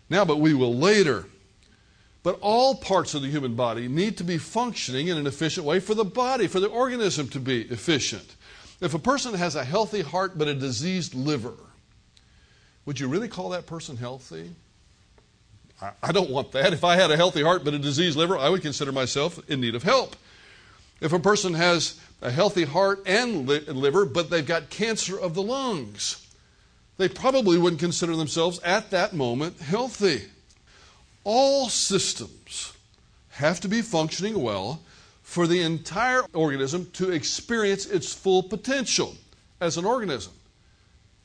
now, 0.09 0.25
but 0.25 0.39
we 0.39 0.53
will 0.53 0.75
later. 0.75 1.25
But 2.23 2.39
all 2.41 2.75
parts 2.75 3.13
of 3.13 3.21
the 3.21 3.29
human 3.29 3.55
body 3.55 3.87
need 3.87 4.17
to 4.17 4.23
be 4.23 4.37
functioning 4.37 5.07
in 5.07 5.17
an 5.17 5.27
efficient 5.27 5.65
way 5.65 5.79
for 5.79 5.93
the 5.93 6.03
body, 6.03 6.47
for 6.47 6.59
the 6.59 6.67
organism 6.67 7.29
to 7.29 7.39
be 7.39 7.61
efficient. 7.61 8.35
If 8.81 8.93
a 8.93 8.99
person 8.99 9.33
has 9.33 9.55
a 9.55 9.63
healthy 9.63 10.01
heart 10.01 10.37
but 10.37 10.47
a 10.47 10.53
diseased 10.53 11.15
liver, 11.15 11.53
would 12.85 12.99
you 12.99 13.07
really 13.07 13.27
call 13.27 13.49
that 13.49 13.65
person 13.65 13.97
healthy? 13.97 14.51
I, 16.01 16.11
don't 16.11 16.31
want 16.31 16.51
that. 16.53 16.73
If 16.73 16.83
I 16.83 16.95
had 16.95 17.11
a 17.11 17.15
healthy 17.15 17.43
heart 17.43 17.63
but 17.63 17.73
a 17.73 17.79
diseased 17.79 18.17
liver, 18.17 18.37
I 18.37 18.49
would 18.49 18.61
consider 18.61 18.91
myself 18.91 19.39
in 19.49 19.61
need 19.61 19.75
of 19.75 19.83
help. 19.83 20.15
If 21.01 21.13
a 21.13 21.19
person 21.19 21.53
has 21.53 21.99
a 22.21 22.31
healthy 22.31 22.63
heart 22.65 23.03
and 23.05 23.47
li- 23.47 23.59
liver, 23.59 24.05
but 24.05 24.29
they've 24.29 24.45
got 24.45 24.69
cancer 24.69 25.19
of 25.19 25.35
the 25.35 25.43
lungs, 25.43 26.26
they 26.97 27.07
probably 27.09 27.57
wouldn't 27.57 27.79
consider 27.79 28.15
themselves 28.15 28.59
at 28.59 28.91
that 28.91 29.13
moment 29.13 29.59
healthy. 29.59 30.23
All 31.23 31.69
systems 31.69 32.73
have 33.29 33.59
to 33.61 33.67
be 33.67 33.81
functioning 33.81 34.41
well 34.41 34.81
for 35.21 35.45
the 35.45 35.61
entire 35.61 36.23
organism 36.33 36.89
to 36.93 37.11
experience 37.11 37.85
its 37.85 38.13
full 38.13 38.41
potential 38.43 39.15
as 39.59 39.77
an 39.77 39.85
organism. 39.85 40.33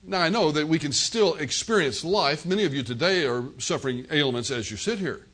Now, 0.02 0.20
I 0.20 0.28
know 0.28 0.50
that 0.50 0.66
we 0.66 0.80
can 0.80 0.92
still 0.92 1.34
experience 1.36 2.04
life. 2.04 2.44
Many 2.44 2.64
of 2.64 2.74
you 2.74 2.82
today 2.82 3.24
are 3.24 3.44
suffering 3.58 4.06
ailments 4.10 4.50
as 4.50 4.70
you 4.70 4.76
sit 4.76 4.98
here. 4.98 5.24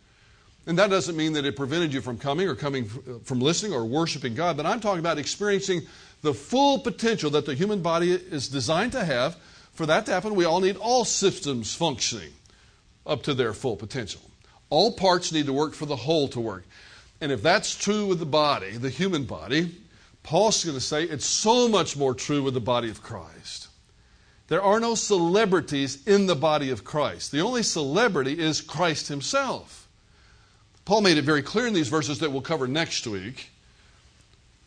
And 0.67 0.79
that 0.79 0.91
doesn't 0.91 1.17
mean 1.17 1.33
that 1.33 1.47
it 1.47 1.57
prevented 1.57 1.95
you 1.95 2.03
from 2.03 2.19
coming 2.19 2.47
or 2.47 2.55
coming 2.55 2.91
uh, 3.09 3.19
from 3.25 3.41
listening 3.41 3.73
or 3.73 3.87
worshiping 3.87 4.35
God, 4.35 4.59
but 4.59 4.67
I'm 4.67 4.81
talking 4.81 5.01
about 5.01 5.17
experiencing 5.17 5.81
the 6.21 6.35
full 6.35 6.79
potential 6.81 7.31
that 7.31 7.47
the 7.47 7.55
human 7.55 7.81
body 7.81 8.13
is 8.13 8.49
designed 8.49 8.93
to 8.93 9.03
have 9.03 9.39
for 9.79 9.87
that 9.87 10.07
to 10.07 10.13
happen, 10.13 10.35
we 10.35 10.45
all 10.45 10.59
need 10.59 10.77
all 10.77 11.05
systems 11.05 11.73
functioning 11.73 12.33
up 13.07 13.23
to 13.23 13.33
their 13.33 13.55
full 13.55 13.77
potential. 13.77 14.21
All 14.71 14.91
parts 14.91 15.31
need 15.31 15.47
to 15.47 15.53
work 15.53 15.73
for 15.73 15.87
the 15.87 15.95
whole 15.95 16.27
to 16.29 16.41
work. 16.41 16.65
And 17.21 17.31
if 17.31 17.43
that's 17.45 17.77
true 17.77 18.07
with 18.07 18.19
the 18.19 18.27
body, 18.27 18.73
the 18.73 18.91
human 18.91 19.23
body, 19.23 19.73
Paul's 20.25 20.65
going 20.65 20.77
to 20.77 20.81
say 20.81 21.05
it's 21.05 21.25
so 21.25 21.69
much 21.69 21.97
more 21.97 22.13
true 22.13 22.43
with 22.43 22.55
the 22.55 22.61
body 22.61 22.91
of 22.91 23.05
Christ. 23.05 23.69
There 24.49 24.61
are 24.61 24.81
no 24.81 24.97
celebrities 24.97 26.05
in 26.09 26.27
the 26.27 26.35
body 26.35 26.71
of 26.71 26.83
Christ. 26.83 27.31
The 27.31 27.41
only 27.41 27.63
celebrity 27.63 28.37
is 28.37 28.61
Christ 28.61 29.07
himself. 29.07 29.87
Paul 30.87 31.03
made 31.03 31.19
it 31.19 31.25
very 31.25 31.43
clear 31.43 31.69
in 31.69 31.73
these 31.73 31.89
verses 31.89 32.19
that 32.19 32.33
we'll 32.33 32.43
cover 32.43 32.67
next 32.67 33.07
week 33.07 33.51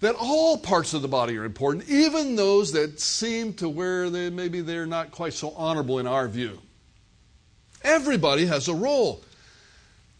that 0.01 0.15
all 0.19 0.57
parts 0.57 0.93
of 0.93 1.01
the 1.01 1.07
body 1.07 1.37
are 1.37 1.45
important, 1.45 1.89
even 1.89 2.35
those 2.35 2.73
that 2.73 2.99
seem 2.99 3.53
to 3.53 3.69
where 3.69 4.09
they, 4.09 4.29
maybe 4.29 4.61
they're 4.61 4.85
not 4.85 5.11
quite 5.11 5.33
so 5.33 5.51
honorable 5.51 5.99
in 5.99 6.07
our 6.07 6.27
view. 6.27 6.59
Everybody 7.83 8.45
has 8.47 8.67
a 8.67 8.73
role. 8.73 9.23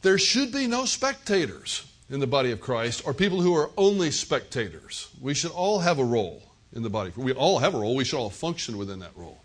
There 0.01 0.17
should 0.17 0.51
be 0.51 0.67
no 0.67 0.85
spectators 0.85 1.85
in 2.09 2.19
the 2.19 2.27
body 2.27 2.51
of 2.51 2.61
Christ 2.61 3.03
or 3.05 3.13
people 3.13 3.41
who 3.41 3.55
are 3.55 3.69
only 3.77 4.11
spectators. 4.11 5.09
We 5.19 5.33
should 5.33 5.51
all 5.51 5.79
have 5.79 5.99
a 5.99 6.05
role 6.05 6.43
in 6.73 6.83
the 6.83 6.89
body. 6.89 7.11
We 7.15 7.33
all 7.33 7.59
have 7.59 7.73
a 7.73 7.79
role. 7.79 7.95
We 7.95 8.03
should 8.03 8.17
all 8.17 8.29
function 8.29 8.77
within 8.77 8.99
that 8.99 9.15
role. 9.15 9.41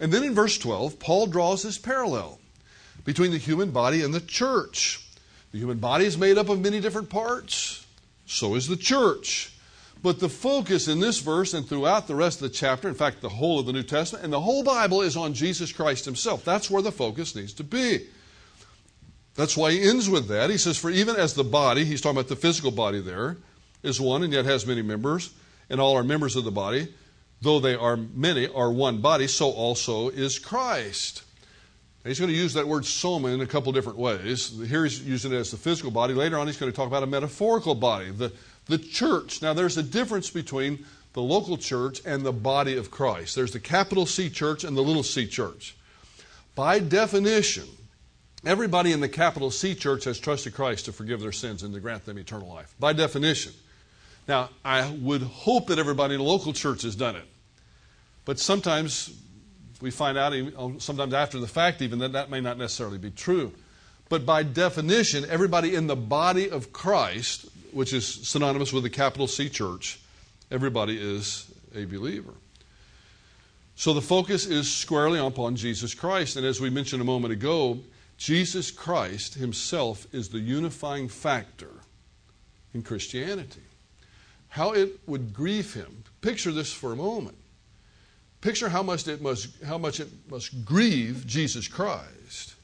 And 0.00 0.12
then 0.12 0.24
in 0.24 0.34
verse 0.34 0.58
12, 0.58 0.98
Paul 0.98 1.26
draws 1.26 1.62
this 1.62 1.78
parallel 1.78 2.38
between 3.04 3.30
the 3.30 3.38
human 3.38 3.70
body 3.70 4.02
and 4.02 4.12
the 4.12 4.20
church. 4.20 5.06
The 5.52 5.58
human 5.58 5.78
body 5.78 6.06
is 6.06 6.16
made 6.16 6.38
up 6.38 6.48
of 6.48 6.60
many 6.60 6.80
different 6.80 7.10
parts, 7.10 7.81
so 8.26 8.54
is 8.54 8.68
the 8.68 8.76
church. 8.76 9.52
But 10.02 10.18
the 10.18 10.28
focus 10.28 10.88
in 10.88 10.98
this 10.98 11.20
verse 11.20 11.54
and 11.54 11.66
throughout 11.66 12.08
the 12.08 12.16
rest 12.16 12.42
of 12.42 12.50
the 12.50 12.56
chapter, 12.56 12.88
in 12.88 12.94
fact, 12.94 13.20
the 13.20 13.28
whole 13.28 13.60
of 13.60 13.66
the 13.66 13.72
New 13.72 13.84
Testament 13.84 14.24
and 14.24 14.32
the 14.32 14.40
whole 14.40 14.64
Bible 14.64 15.00
is 15.00 15.16
on 15.16 15.32
Jesus 15.32 15.72
Christ 15.72 16.04
Himself. 16.04 16.44
That's 16.44 16.68
where 16.68 16.82
the 16.82 16.90
focus 16.90 17.36
needs 17.36 17.52
to 17.54 17.64
be. 17.64 18.08
That's 19.34 19.56
why 19.56 19.72
he 19.72 19.88
ends 19.88 20.10
with 20.10 20.28
that. 20.28 20.50
He 20.50 20.58
says, 20.58 20.76
For 20.76 20.90
even 20.90 21.16
as 21.16 21.34
the 21.34 21.44
body, 21.44 21.84
he's 21.84 22.00
talking 22.00 22.18
about 22.18 22.28
the 22.28 22.36
physical 22.36 22.70
body 22.70 23.00
there, 23.00 23.38
is 23.82 24.00
one 24.00 24.22
and 24.22 24.32
yet 24.32 24.44
has 24.44 24.66
many 24.66 24.82
members, 24.82 25.30
and 25.70 25.80
all 25.80 25.96
are 25.96 26.04
members 26.04 26.36
of 26.36 26.44
the 26.44 26.50
body, 26.50 26.88
though 27.40 27.58
they 27.58 27.74
are 27.74 27.96
many, 27.96 28.46
are 28.48 28.70
one 28.70 29.00
body, 29.00 29.26
so 29.26 29.50
also 29.50 30.10
is 30.10 30.38
Christ. 30.38 31.22
He's 32.04 32.18
going 32.18 32.30
to 32.30 32.36
use 32.36 32.54
that 32.54 32.66
word 32.66 32.84
soma 32.84 33.28
in 33.28 33.40
a 33.40 33.46
couple 33.46 33.72
different 33.72 33.98
ways. 33.98 34.58
Here 34.68 34.84
he's 34.84 35.00
using 35.00 35.32
it 35.32 35.36
as 35.36 35.50
the 35.50 35.56
physical 35.56 35.90
body. 35.90 36.14
Later 36.14 36.38
on, 36.38 36.46
he's 36.46 36.56
going 36.56 36.70
to 36.70 36.76
talk 36.76 36.86
about 36.86 37.02
a 37.02 37.06
metaphorical 37.06 37.74
body, 37.74 38.10
the, 38.10 38.32
the 38.66 38.78
church. 38.78 39.42
Now, 39.42 39.52
there's 39.52 39.78
a 39.78 39.82
difference 39.82 40.30
between 40.30 40.84
the 41.12 41.22
local 41.22 41.56
church 41.56 42.00
and 42.04 42.24
the 42.24 42.32
body 42.32 42.76
of 42.76 42.90
Christ. 42.90 43.34
There's 43.36 43.52
the 43.52 43.60
capital 43.60 44.06
C 44.06 44.30
church 44.30 44.64
and 44.64 44.76
the 44.76 44.82
little 44.82 45.02
c 45.02 45.26
church. 45.26 45.76
By 46.54 46.78
definition, 46.78 47.64
Everybody 48.44 48.90
in 48.90 49.00
the 49.00 49.08
capital 49.08 49.52
C 49.52 49.74
church 49.74 50.04
has 50.04 50.18
trusted 50.18 50.54
Christ 50.54 50.86
to 50.86 50.92
forgive 50.92 51.20
their 51.20 51.32
sins 51.32 51.62
and 51.62 51.72
to 51.74 51.80
grant 51.80 52.04
them 52.04 52.18
eternal 52.18 52.48
life, 52.48 52.74
by 52.80 52.92
definition. 52.92 53.52
Now, 54.26 54.50
I 54.64 54.90
would 54.90 55.22
hope 55.22 55.68
that 55.68 55.78
everybody 55.78 56.14
in 56.14 56.20
the 56.20 56.26
local 56.26 56.52
church 56.52 56.82
has 56.82 56.96
done 56.96 57.14
it. 57.14 57.24
But 58.24 58.40
sometimes 58.40 59.16
we 59.82 59.90
find 59.90 60.16
out, 60.16 60.32
um, 60.56 60.80
sometimes 60.80 61.12
after 61.12 61.38
the 61.40 61.48
fact, 61.48 61.82
even 61.82 61.98
that 61.98 62.12
that 62.12 62.30
may 62.30 62.40
not 62.40 62.56
necessarily 62.56 62.98
be 62.98 63.10
true. 63.10 63.52
But 64.08 64.24
by 64.24 64.44
definition, 64.44 65.26
everybody 65.28 65.74
in 65.74 65.88
the 65.88 65.96
body 65.96 66.50
of 66.50 66.72
Christ, 66.72 67.46
which 67.72 67.92
is 67.92 68.06
synonymous 68.06 68.72
with 68.72 68.84
the 68.84 68.90
capital 68.90 69.26
C 69.26 69.48
church, 69.48 70.00
everybody 70.50 70.96
is 70.96 71.50
a 71.74 71.84
believer. 71.84 72.34
So 73.74 73.92
the 73.92 74.02
focus 74.02 74.46
is 74.46 74.70
squarely 74.70 75.18
upon 75.18 75.56
Jesus 75.56 75.94
Christ. 75.94 76.36
And 76.36 76.46
as 76.46 76.60
we 76.60 76.70
mentioned 76.70 77.02
a 77.02 77.06
moment 77.06 77.32
ago, 77.32 77.80
Jesus 78.18 78.70
Christ 78.70 79.34
himself 79.34 80.06
is 80.12 80.28
the 80.28 80.38
unifying 80.38 81.08
factor 81.08 81.72
in 82.72 82.82
Christianity. 82.82 83.62
How 84.48 84.72
it 84.72 85.00
would 85.08 85.32
grieve 85.32 85.74
him. 85.74 86.04
Picture 86.20 86.52
this 86.52 86.72
for 86.72 86.92
a 86.92 86.96
moment. 86.96 87.36
Picture 88.42 88.68
how 88.68 88.82
much 88.82 89.08
it 89.08 89.22
must, 89.22 89.48
how 89.62 89.78
much 89.78 90.00
it 90.00 90.08
must 90.28 90.64
grieve 90.64 91.24
Jesus 91.26 91.66
Christ 91.66 92.54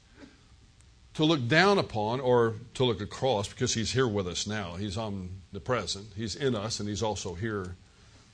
to 1.14 1.24
look 1.24 1.48
down 1.48 1.78
upon 1.78 2.20
or 2.20 2.54
to 2.74 2.84
look 2.84 3.00
across 3.00 3.48
because 3.48 3.72
he's 3.72 3.92
here 3.92 4.06
with 4.06 4.28
us 4.28 4.46
now. 4.46 4.74
He's 4.74 4.98
omnipresent. 4.98 6.08
He's 6.14 6.36
in 6.36 6.54
us 6.54 6.80
and 6.80 6.88
he's 6.88 7.02
also 7.02 7.34
here 7.34 7.76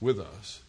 with 0.01 0.19
us. 0.19 0.63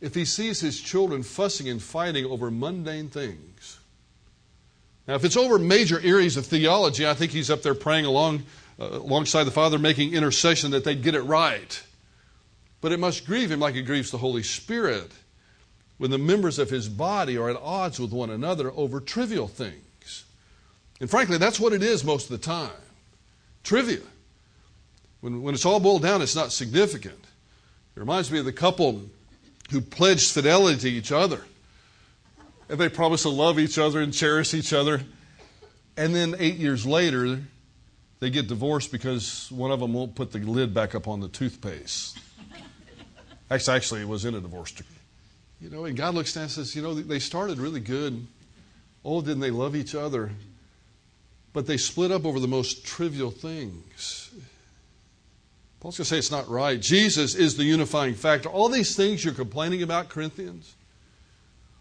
If 0.00 0.14
he 0.14 0.24
sees 0.24 0.60
his 0.60 0.80
children 0.80 1.24
fussing 1.24 1.68
and 1.68 1.82
fighting 1.82 2.24
over 2.24 2.50
mundane 2.50 3.08
things, 3.08 3.78
now, 5.08 5.14
if 5.14 5.24
it's 5.24 5.38
over 5.38 5.58
major 5.58 5.98
areas 6.00 6.36
of 6.36 6.44
theology, 6.44 7.06
I 7.06 7.14
think 7.14 7.32
he's 7.32 7.50
up 7.50 7.62
there 7.62 7.74
praying 7.74 8.04
along, 8.04 8.42
uh, 8.78 8.90
alongside 8.92 9.44
the 9.44 9.50
Father, 9.50 9.78
making 9.78 10.12
intercession 10.12 10.72
that 10.72 10.84
they'd 10.84 11.02
get 11.02 11.14
it 11.14 11.22
right. 11.22 11.82
But 12.82 12.92
it 12.92 13.00
must 13.00 13.24
grieve 13.24 13.50
him 13.50 13.58
like 13.58 13.74
it 13.74 13.84
grieves 13.84 14.10
the 14.10 14.18
Holy 14.18 14.42
Spirit 14.42 15.10
when 15.98 16.10
the 16.10 16.18
members 16.18 16.58
of 16.58 16.70
his 16.70 16.88
body 16.88 17.36
are 17.36 17.50
at 17.50 17.56
odds 17.56 18.00
with 18.00 18.12
one 18.12 18.30
another 18.30 18.72
over 18.72 19.00
trivial 19.00 19.48
things. 19.48 20.24
And 21.00 21.10
frankly, 21.10 21.38
that's 21.38 21.60
what 21.60 21.72
it 21.72 21.82
is 21.82 22.04
most 22.04 22.30
of 22.30 22.40
the 22.40 22.44
time 22.44 22.70
trivia. 23.62 24.00
When, 25.20 25.42
when 25.42 25.54
it's 25.54 25.66
all 25.66 25.80
boiled 25.80 26.02
down, 26.02 26.22
it's 26.22 26.36
not 26.36 26.52
significant. 26.52 27.22
It 27.96 28.00
reminds 28.00 28.30
me 28.30 28.38
of 28.38 28.44
the 28.44 28.52
couple 28.52 29.02
who 29.70 29.80
pledged 29.80 30.32
fidelity 30.32 30.78
to 30.78 30.88
each 30.88 31.12
other 31.12 31.42
and 32.68 32.78
they 32.78 32.88
promise 32.88 33.22
to 33.22 33.28
love 33.28 33.58
each 33.58 33.78
other 33.78 34.00
and 34.00 34.12
cherish 34.12 34.54
each 34.54 34.72
other. 34.72 35.00
And 35.96 36.14
then 36.14 36.36
eight 36.38 36.56
years 36.56 36.86
later, 36.86 37.40
they 38.20 38.30
get 38.30 38.46
divorced 38.46 38.92
because 38.92 39.50
one 39.50 39.70
of 39.70 39.80
them 39.80 39.94
won't 39.94 40.14
put 40.14 40.32
the 40.32 40.38
lid 40.38 40.74
back 40.74 40.94
up 40.94 41.08
on 41.08 41.20
the 41.20 41.28
toothpaste. 41.28 42.18
Actually, 43.50 43.76
actually, 43.76 44.00
it 44.02 44.08
was 44.08 44.24
in 44.24 44.34
a 44.34 44.40
divorce 44.40 44.72
decree. 44.72 44.97
You 45.60 45.70
know, 45.70 45.84
and 45.86 45.96
God 45.96 46.14
looks 46.14 46.34
down 46.34 46.44
and 46.44 46.52
says, 46.52 46.76
you 46.76 46.82
know, 46.82 46.94
they 46.94 47.18
started 47.18 47.58
really 47.58 47.80
good. 47.80 48.26
Oh, 49.04 49.20
didn't 49.20 49.40
they 49.40 49.50
love 49.50 49.74
each 49.74 49.94
other? 49.94 50.30
But 51.52 51.66
they 51.66 51.76
split 51.76 52.12
up 52.12 52.24
over 52.24 52.38
the 52.38 52.46
most 52.46 52.84
trivial 52.84 53.30
things. 53.30 54.30
Paul's 55.80 55.96
going 55.96 56.04
to 56.04 56.08
say 56.08 56.18
it's 56.18 56.30
not 56.30 56.48
right. 56.48 56.80
Jesus 56.80 57.34
is 57.34 57.56
the 57.56 57.64
unifying 57.64 58.14
factor. 58.14 58.48
All 58.48 58.68
these 58.68 58.96
things 58.96 59.24
you're 59.24 59.34
complaining 59.34 59.82
about, 59.82 60.08
Corinthians, 60.08 60.74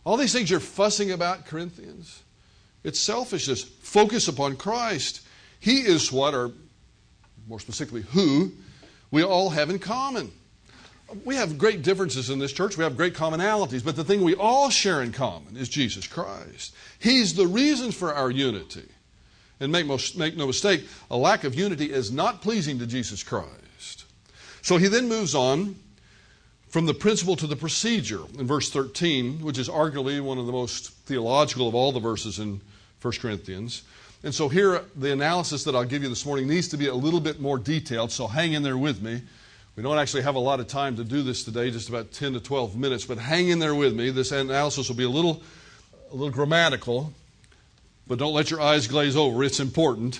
all 0.03 0.17
these 0.17 0.33
things 0.33 0.49
you're 0.49 0.59
fussing 0.59 1.11
about, 1.11 1.45
Corinthians, 1.45 2.23
it's 2.83 2.99
selfishness. 2.99 3.63
Focus 3.63 4.27
upon 4.27 4.55
Christ. 4.55 5.21
He 5.59 5.79
is 5.79 6.11
what, 6.11 6.33
or 6.33 6.51
more 7.47 7.59
specifically, 7.59 8.03
who 8.03 8.51
we 9.11 9.23
all 9.23 9.49
have 9.49 9.69
in 9.69 9.79
common. 9.79 10.31
We 11.23 11.35
have 11.35 11.57
great 11.57 11.83
differences 11.83 12.29
in 12.29 12.39
this 12.39 12.51
church. 12.51 12.77
We 12.77 12.83
have 12.83 12.97
great 12.97 13.13
commonalities, 13.13 13.83
but 13.83 13.95
the 13.95 14.03
thing 14.03 14.21
we 14.21 14.35
all 14.35 14.69
share 14.69 15.01
in 15.01 15.13
common 15.13 15.55
is 15.55 15.69
Jesus 15.69 16.05
Christ. 16.05 16.75
He's 16.99 17.33
the 17.33 17.47
reason 17.47 17.91
for 17.91 18.13
our 18.13 18.29
unity. 18.29 18.87
And 19.59 19.71
make, 19.71 19.85
most, 19.85 20.17
make 20.17 20.37
no 20.37 20.47
mistake, 20.47 20.85
a 21.09 21.17
lack 21.17 21.43
of 21.43 21.55
unity 21.55 21.91
is 21.91 22.11
not 22.11 22.41
pleasing 22.41 22.77
to 22.79 22.85
Jesus 22.85 23.23
Christ. 23.23 24.05
So 24.61 24.77
he 24.77 24.87
then 24.87 25.07
moves 25.07 25.33
on 25.33 25.75
from 26.67 26.85
the 26.85 26.93
principle 26.93 27.35
to 27.37 27.47
the 27.47 27.55
procedure 27.55 28.21
in 28.37 28.45
verse 28.45 28.69
13, 28.69 29.39
which 29.39 29.57
is 29.57 29.69
arguably 29.69 30.21
one 30.21 30.37
of 30.37 30.45
the 30.45 30.51
most 30.51 30.91
theological 31.05 31.67
of 31.67 31.73
all 31.73 31.91
the 31.91 31.99
verses 31.99 32.37
in 32.37 32.61
1 33.01 33.13
Corinthians. 33.21 33.83
And 34.23 34.35
so 34.35 34.49
here, 34.49 34.81
the 34.95 35.13
analysis 35.13 35.63
that 35.63 35.75
I'll 35.75 35.85
give 35.85 36.03
you 36.03 36.09
this 36.09 36.25
morning 36.25 36.47
needs 36.47 36.67
to 36.69 36.77
be 36.77 36.87
a 36.87 36.93
little 36.93 37.21
bit 37.21 37.39
more 37.39 37.57
detailed, 37.57 38.11
so 38.11 38.27
hang 38.27 38.53
in 38.53 38.63
there 38.63 38.77
with 38.77 39.01
me. 39.01 39.21
We 39.77 39.83
don't 39.83 39.99
actually 39.99 40.23
have 40.23 40.33
a 40.33 40.39
lot 40.39 40.59
of 40.59 40.65
time 40.65 40.95
to 40.95 41.03
do 41.03 41.21
this 41.21 41.43
today, 41.43 41.69
just 41.69 41.87
about 41.87 42.11
10 42.11 42.33
to 42.33 42.39
12 42.39 42.75
minutes, 42.75 43.05
but 43.05 43.19
hang 43.19 43.49
in 43.49 43.59
there 43.59 43.75
with 43.75 43.93
me. 43.93 44.09
This 44.09 44.31
analysis 44.31 44.89
will 44.89 44.95
be 44.95 45.03
a 45.03 45.09
little, 45.09 45.43
a 46.11 46.15
little 46.15 46.31
grammatical, 46.31 47.13
but 48.07 48.17
don't 48.17 48.33
let 48.33 48.49
your 48.49 48.59
eyes 48.59 48.87
glaze 48.87 49.15
over. 49.15 49.43
It's 49.43 49.59
important. 49.59 50.19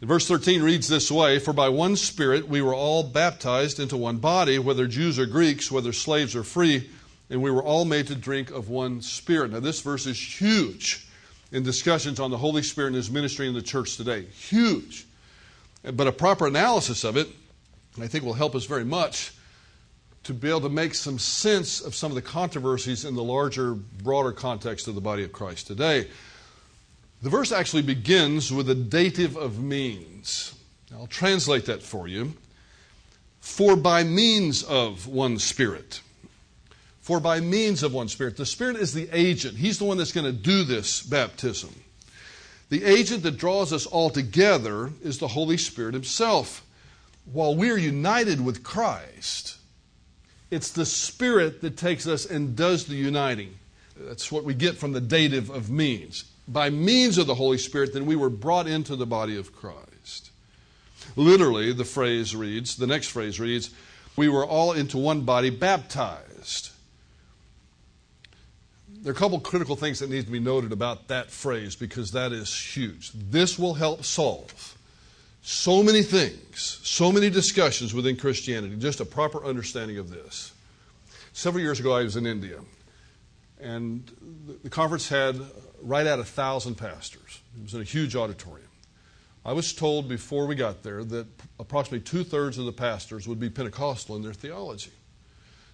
Verse 0.00 0.28
13 0.28 0.62
reads 0.62 0.86
this 0.86 1.10
way 1.10 1.40
For 1.40 1.52
by 1.52 1.70
one 1.70 1.96
Spirit 1.96 2.48
we 2.48 2.62
were 2.62 2.72
all 2.72 3.02
baptized 3.02 3.80
into 3.80 3.96
one 3.96 4.18
body, 4.18 4.60
whether 4.60 4.86
Jews 4.86 5.18
or 5.18 5.26
Greeks, 5.26 5.72
whether 5.72 5.92
slaves 5.92 6.36
or 6.36 6.44
free, 6.44 6.88
and 7.30 7.42
we 7.42 7.50
were 7.50 7.64
all 7.64 7.84
made 7.84 8.06
to 8.06 8.14
drink 8.14 8.52
of 8.52 8.68
one 8.68 9.02
Spirit. 9.02 9.50
Now, 9.50 9.58
this 9.58 9.80
verse 9.80 10.06
is 10.06 10.40
huge 10.40 11.04
in 11.50 11.64
discussions 11.64 12.20
on 12.20 12.30
the 12.30 12.38
Holy 12.38 12.62
Spirit 12.62 12.88
and 12.88 12.96
His 12.96 13.10
ministry 13.10 13.48
in 13.48 13.54
the 13.54 13.60
church 13.60 13.96
today. 13.96 14.26
Huge. 14.26 15.04
But 15.82 16.06
a 16.06 16.12
proper 16.12 16.46
analysis 16.46 17.02
of 17.02 17.16
it, 17.16 17.26
I 18.02 18.08
think, 18.08 18.24
will 18.24 18.34
help 18.34 18.54
us 18.54 18.64
very 18.64 18.84
much 18.84 19.32
to 20.24 20.34
be 20.34 20.48
able 20.48 20.60
to 20.60 20.68
make 20.68 20.94
some 20.94 21.18
sense 21.18 21.80
of 21.80 21.94
some 21.94 22.10
of 22.10 22.14
the 22.14 22.22
controversies 22.22 23.04
in 23.04 23.14
the 23.14 23.22
larger, 23.22 23.74
broader 23.74 24.32
context 24.32 24.88
of 24.88 24.94
the 24.94 25.00
body 25.00 25.24
of 25.24 25.32
Christ 25.32 25.66
today. 25.66 26.08
The 27.22 27.30
verse 27.30 27.50
actually 27.50 27.82
begins 27.82 28.52
with 28.52 28.68
a 28.68 28.74
dative 28.74 29.36
of 29.36 29.62
means. 29.62 30.54
I'll 30.92 31.06
translate 31.06 31.66
that 31.66 31.82
for 31.82 32.06
you. 32.06 32.34
For 33.40 33.74
by 33.74 34.04
means 34.04 34.62
of 34.62 35.06
one 35.06 35.38
Spirit. 35.38 36.02
For 37.00 37.20
by 37.20 37.40
means 37.40 37.82
of 37.82 37.94
one 37.94 38.08
Spirit. 38.08 38.36
The 38.36 38.46
Spirit 38.46 38.76
is 38.76 38.92
the 38.92 39.08
agent, 39.12 39.56
He's 39.56 39.78
the 39.78 39.84
one 39.84 39.96
that's 39.96 40.12
going 40.12 40.26
to 40.26 40.32
do 40.32 40.62
this 40.64 41.02
baptism. 41.02 41.74
The 42.68 42.84
agent 42.84 43.22
that 43.22 43.38
draws 43.38 43.72
us 43.72 43.86
all 43.86 44.10
together 44.10 44.92
is 45.02 45.18
the 45.18 45.28
Holy 45.28 45.56
Spirit 45.56 45.94
Himself. 45.94 46.62
While 47.32 47.54
we 47.54 47.70
are 47.70 47.76
united 47.76 48.44
with 48.44 48.62
Christ, 48.62 49.56
it's 50.50 50.70
the 50.70 50.86
Spirit 50.86 51.60
that 51.60 51.76
takes 51.76 52.06
us 52.06 52.24
and 52.24 52.56
does 52.56 52.86
the 52.86 52.94
uniting. 52.94 53.54
That's 53.96 54.32
what 54.32 54.44
we 54.44 54.54
get 54.54 54.76
from 54.76 54.92
the 54.92 55.00
dative 55.00 55.50
of 55.50 55.70
means 55.70 56.24
by 56.48 56.70
means 56.70 57.18
of 57.18 57.26
the 57.26 57.34
Holy 57.34 57.58
Spirit, 57.58 57.92
then 57.92 58.06
we 58.06 58.16
were 58.16 58.30
brought 58.30 58.66
into 58.66 58.96
the 58.96 59.06
body 59.06 59.36
of 59.36 59.54
Christ. 59.54 60.30
Literally, 61.14 61.72
the 61.72 61.84
phrase 61.84 62.34
reads, 62.34 62.76
the 62.76 62.86
next 62.86 63.08
phrase 63.08 63.38
reads, 63.38 63.70
we 64.16 64.28
were 64.28 64.44
all 64.44 64.72
into 64.72 64.96
one 64.96 65.20
body 65.20 65.50
baptized. 65.50 66.70
There 68.88 69.12
are 69.12 69.16
a 69.16 69.18
couple 69.18 69.38
critical 69.40 69.76
things 69.76 70.00
that 70.00 70.10
need 70.10 70.24
to 70.24 70.32
be 70.32 70.40
noted 70.40 70.72
about 70.72 71.08
that 71.08 71.30
phrase 71.30 71.76
because 71.76 72.12
that 72.12 72.32
is 72.32 72.52
huge. 72.52 73.12
This 73.12 73.58
will 73.58 73.74
help 73.74 74.04
solve 74.04 74.76
so 75.48 75.82
many 75.82 76.02
things, 76.02 76.78
so 76.82 77.10
many 77.10 77.30
discussions 77.30 77.94
within 77.94 78.18
Christianity, 78.18 78.76
just 78.76 79.00
a 79.00 79.04
proper 79.06 79.42
understanding 79.46 79.96
of 79.96 80.10
this. 80.10 80.52
Several 81.32 81.62
years 81.64 81.80
ago, 81.80 81.96
I 81.96 82.02
was 82.02 82.16
in 82.16 82.26
India, 82.26 82.60
and 83.58 84.04
the 84.62 84.68
conference 84.68 85.08
had 85.08 85.40
right 85.80 86.06
at 86.06 86.18
a 86.18 86.24
thousand 86.24 86.74
pastors. 86.74 87.40
It 87.56 87.62
was 87.62 87.72
in 87.72 87.80
a 87.80 87.84
huge 87.84 88.14
auditorium. 88.14 88.68
I 89.42 89.54
was 89.54 89.72
told 89.72 90.06
before 90.06 90.46
we 90.46 90.54
got 90.54 90.82
there 90.82 91.02
that 91.02 91.26
approximately 91.58 92.00
two 92.00 92.24
thirds 92.24 92.58
of 92.58 92.66
the 92.66 92.72
pastors 92.72 93.26
would 93.26 93.40
be 93.40 93.48
Pentecostal 93.48 94.16
in 94.16 94.22
their 94.22 94.34
theology. 94.34 94.92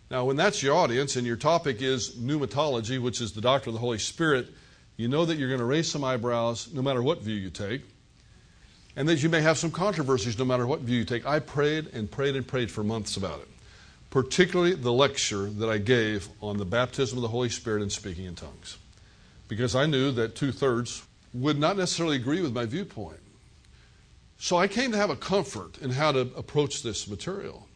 Now, 0.08 0.24
when 0.24 0.36
that's 0.36 0.62
your 0.62 0.76
audience 0.76 1.16
and 1.16 1.26
your 1.26 1.34
topic 1.34 1.82
is 1.82 2.14
pneumatology, 2.14 3.02
which 3.02 3.20
is 3.20 3.32
the 3.32 3.40
doctrine 3.40 3.74
of 3.74 3.80
the 3.80 3.84
Holy 3.84 3.98
Spirit, 3.98 4.46
you 4.96 5.08
know 5.08 5.24
that 5.24 5.36
you're 5.36 5.48
going 5.48 5.58
to 5.58 5.66
raise 5.66 5.90
some 5.90 6.04
eyebrows 6.04 6.72
no 6.72 6.80
matter 6.80 7.02
what 7.02 7.22
view 7.22 7.34
you 7.34 7.50
take, 7.50 7.82
and 8.96 9.08
that 9.08 9.22
you 9.22 9.28
may 9.28 9.40
have 9.40 9.58
some 9.58 9.70
controversies 9.70 10.38
no 10.38 10.44
matter 10.44 10.66
what 10.66 10.80
view 10.80 10.98
you 10.98 11.04
take. 11.04 11.26
I 11.26 11.40
prayed 11.40 11.88
and 11.92 12.10
prayed 12.10 12.36
and 12.36 12.46
prayed 12.46 12.70
for 12.70 12.84
months 12.84 13.16
about 13.16 13.40
it, 13.40 13.48
particularly 14.10 14.74
the 14.74 14.92
lecture 14.92 15.46
that 15.46 15.68
I 15.68 15.78
gave 15.78 16.28
on 16.40 16.58
the 16.58 16.64
baptism 16.64 17.18
of 17.18 17.22
the 17.22 17.28
Holy 17.28 17.48
Spirit 17.48 17.82
and 17.82 17.90
speaking 17.90 18.24
in 18.24 18.34
tongues, 18.34 18.78
because 19.48 19.74
I 19.74 19.86
knew 19.86 20.12
that 20.12 20.36
two 20.36 20.52
thirds 20.52 21.02
would 21.32 21.58
not 21.58 21.76
necessarily 21.76 22.16
agree 22.16 22.40
with 22.40 22.52
my 22.52 22.64
viewpoint. 22.64 23.18
So 24.38 24.56
I 24.56 24.68
came 24.68 24.92
to 24.92 24.98
have 24.98 25.10
a 25.10 25.16
comfort 25.16 25.78
in 25.78 25.90
how 25.90 26.12
to 26.12 26.20
approach 26.36 26.82
this 26.82 27.08
material. 27.08 27.66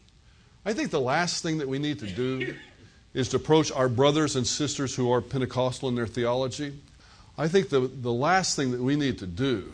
I 0.65 0.75
think 0.75 0.91
the 0.91 1.01
last 1.01 1.43
thing 1.43 1.59
that 1.59 1.69
we 1.69 1.79
need 1.79 1.99
to 2.01 2.07
do 2.07 2.55
is 3.15 3.31
to 3.31 3.37
approach 3.37 3.73
our 3.73 3.89
brothers 3.89 4.37
and 4.37 4.47
sisters 4.47 4.95
who 4.95 5.11
are 5.11 5.21
Pentecostal 5.21 5.89
in 5.89 5.95
their 5.95 6.07
theology. 6.07 6.79
I 7.39 7.49
think 7.49 7.71
the, 7.71 7.81
the 7.81 8.13
last 8.13 8.55
thing 8.55 8.73
that 8.73 8.81
we 8.81 8.97
need 8.97 9.19
to 9.21 9.27
do 9.27 9.73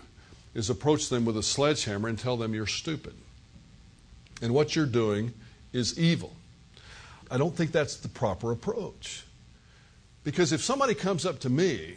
is 0.55 0.71
approach 0.71 1.09
them 1.09 1.25
with 1.25 1.37
a 1.37 1.43
sledgehammer 1.43 2.09
and 2.09 2.19
tell 2.19 2.37
them 2.37 2.55
you're 2.55 2.67
stupid. 2.67 3.15
And 4.41 4.55
what 4.55 4.77
you're 4.77 4.87
doing 4.87 5.33
is 5.73 5.99
evil. 5.99 6.35
I 7.31 7.39
don't 7.39 7.55
think 7.55 7.73
that's 7.73 7.97
the 7.97 8.09
proper 8.09 8.53
approach. 8.53 9.25
Because 10.23 10.53
if 10.53 10.63
somebody 10.63 10.95
comes 10.95 11.27
up 11.27 11.41
to 11.41 11.51
me 11.51 11.97